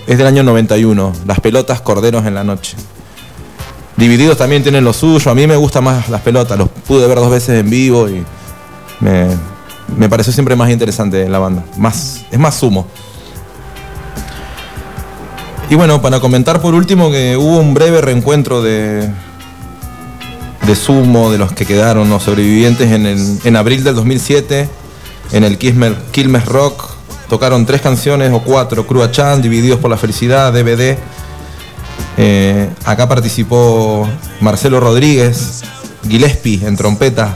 Es 0.07 0.17
del 0.17 0.25
año 0.25 0.41
91. 0.41 1.13
Las 1.27 1.39
pelotas 1.39 1.79
corderos 1.79 2.25
en 2.25 2.33
la 2.33 2.43
noche. 2.43 2.75
Divididos 3.97 4.37
también 4.37 4.63
tienen 4.63 4.83
lo 4.83 4.91
suyo. 4.91 5.29
A 5.29 5.35
mí 5.35 5.45
me 5.45 5.55
gustan 5.57 5.83
más 5.83 6.09
las 6.09 6.21
pelotas. 6.21 6.57
Los 6.57 6.69
pude 6.69 7.07
ver 7.07 7.19
dos 7.19 7.29
veces 7.29 7.59
en 7.59 7.69
vivo 7.69 8.09
y 8.09 8.23
me, 8.99 9.27
me 9.95 10.09
pareció 10.09 10.33
siempre 10.33 10.55
más 10.55 10.71
interesante 10.71 11.29
la 11.29 11.37
banda. 11.37 11.63
Más, 11.77 12.25
es 12.31 12.39
más 12.39 12.55
sumo. 12.55 12.87
Y 15.69 15.75
bueno, 15.75 16.01
para 16.01 16.21
comentar 16.21 16.61
por 16.61 16.73
último 16.73 17.11
que 17.11 17.35
hubo 17.35 17.59
un 17.59 17.73
breve 17.73 17.99
reencuentro 17.99 18.61
de, 18.61 19.09
de 20.65 20.75
sumo 20.75 21.29
de 21.29 21.37
los 21.37 21.51
que 21.51 21.65
quedaron 21.65 22.09
los 22.09 22.23
sobrevivientes 22.23 22.89
en, 22.89 23.05
en 23.43 23.55
abril 23.57 23.83
del 23.83 23.95
2007 23.95 24.69
en 25.33 25.43
el 25.43 25.57
Quilmes 25.57 26.45
Rock. 26.45 26.91
Tocaron 27.27 27.65
tres 27.65 27.81
canciones 27.81 28.31
o 28.31 28.39
cuatro, 28.39 28.87
Crua 28.87 29.11
Chan, 29.11 29.41
Divididos 29.41 29.81
por 29.81 29.91
la 29.91 29.97
Felicidad, 29.97 30.53
DVD. 30.53 30.97
Eh, 32.15 32.69
acá 32.85 33.09
participó 33.09 34.07
Marcelo 34.39 34.79
Rodríguez, 34.79 35.63
Gillespie 36.07 36.65
en 36.65 36.77
trompeta, 36.77 37.35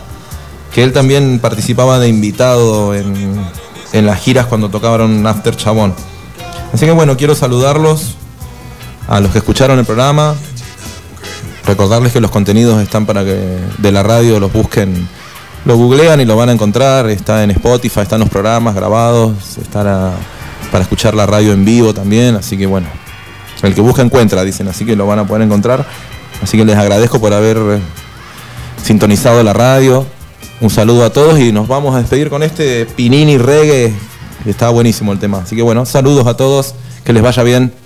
que 0.73 0.83
él 0.83 0.93
también 0.93 1.39
participaba 1.39 1.99
de 1.99 2.07
invitado 2.07 2.95
en, 2.95 3.13
en 3.91 4.05
las 4.05 4.21
giras 4.21 4.45
cuando 4.45 4.69
tocaron 4.69 5.27
After 5.27 5.53
Chabón. 5.57 5.93
Así 6.73 6.85
que 6.85 6.91
bueno, 6.93 7.17
quiero 7.17 7.35
saludarlos 7.35 8.15
a 9.11 9.19
los 9.19 9.33
que 9.33 9.39
escucharon 9.39 9.77
el 9.77 9.83
programa, 9.83 10.35
recordarles 11.65 12.13
que 12.13 12.21
los 12.21 12.31
contenidos 12.31 12.81
están 12.81 13.05
para 13.05 13.25
que 13.25 13.57
de 13.77 13.91
la 13.91 14.03
radio 14.03 14.39
los 14.39 14.53
busquen, 14.53 15.05
lo 15.65 15.75
googlean 15.75 16.21
y 16.21 16.25
lo 16.25 16.37
van 16.37 16.47
a 16.47 16.53
encontrar, 16.53 17.09
está 17.09 17.43
en 17.43 17.51
Spotify, 17.51 17.99
están 17.99 18.21
los 18.21 18.29
programas 18.29 18.73
grabados, 18.73 19.57
está 19.61 20.13
para 20.71 20.83
escuchar 20.83 21.13
la 21.13 21.25
radio 21.25 21.51
en 21.51 21.65
vivo 21.65 21.93
también, 21.93 22.35
así 22.35 22.57
que 22.57 22.65
bueno, 22.65 22.87
el 23.63 23.75
que 23.75 23.81
busca 23.81 24.01
encuentra, 24.01 24.45
dicen, 24.45 24.69
así 24.69 24.85
que 24.85 24.95
lo 24.95 25.05
van 25.05 25.19
a 25.19 25.27
poder 25.27 25.41
encontrar. 25.41 25.85
Así 26.41 26.57
que 26.57 26.63
les 26.63 26.77
agradezco 26.77 27.19
por 27.19 27.33
haber 27.33 27.57
eh, 27.57 27.79
sintonizado 28.81 29.43
la 29.43 29.51
radio. 29.51 30.05
Un 30.61 30.69
saludo 30.69 31.03
a 31.03 31.11
todos 31.11 31.37
y 31.37 31.51
nos 31.51 31.67
vamos 31.67 31.93
a 31.93 31.99
despedir 31.99 32.29
con 32.29 32.43
este 32.43 32.85
Pinini 32.85 33.37
Reggae. 33.37 33.93
Está 34.45 34.69
buenísimo 34.69 35.11
el 35.11 35.19
tema. 35.19 35.39
Así 35.39 35.57
que 35.57 35.61
bueno, 35.61 35.85
saludos 35.85 36.25
a 36.27 36.35
todos. 36.35 36.75
Que 37.03 37.13
les 37.13 37.21
vaya 37.21 37.43
bien. 37.43 37.80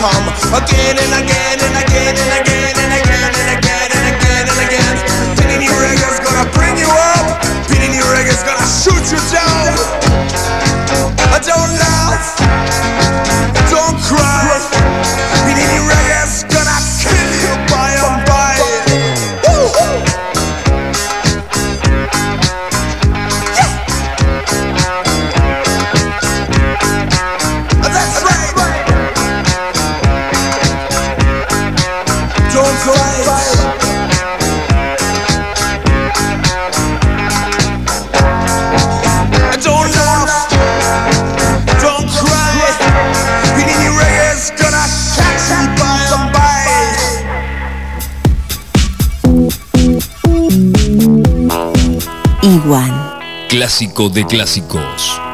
Come 0.00 0.28
again 0.56 0.96
and 0.96 1.12
again 1.24 1.49
De 53.90 54.24
clásicos. 54.24 55.29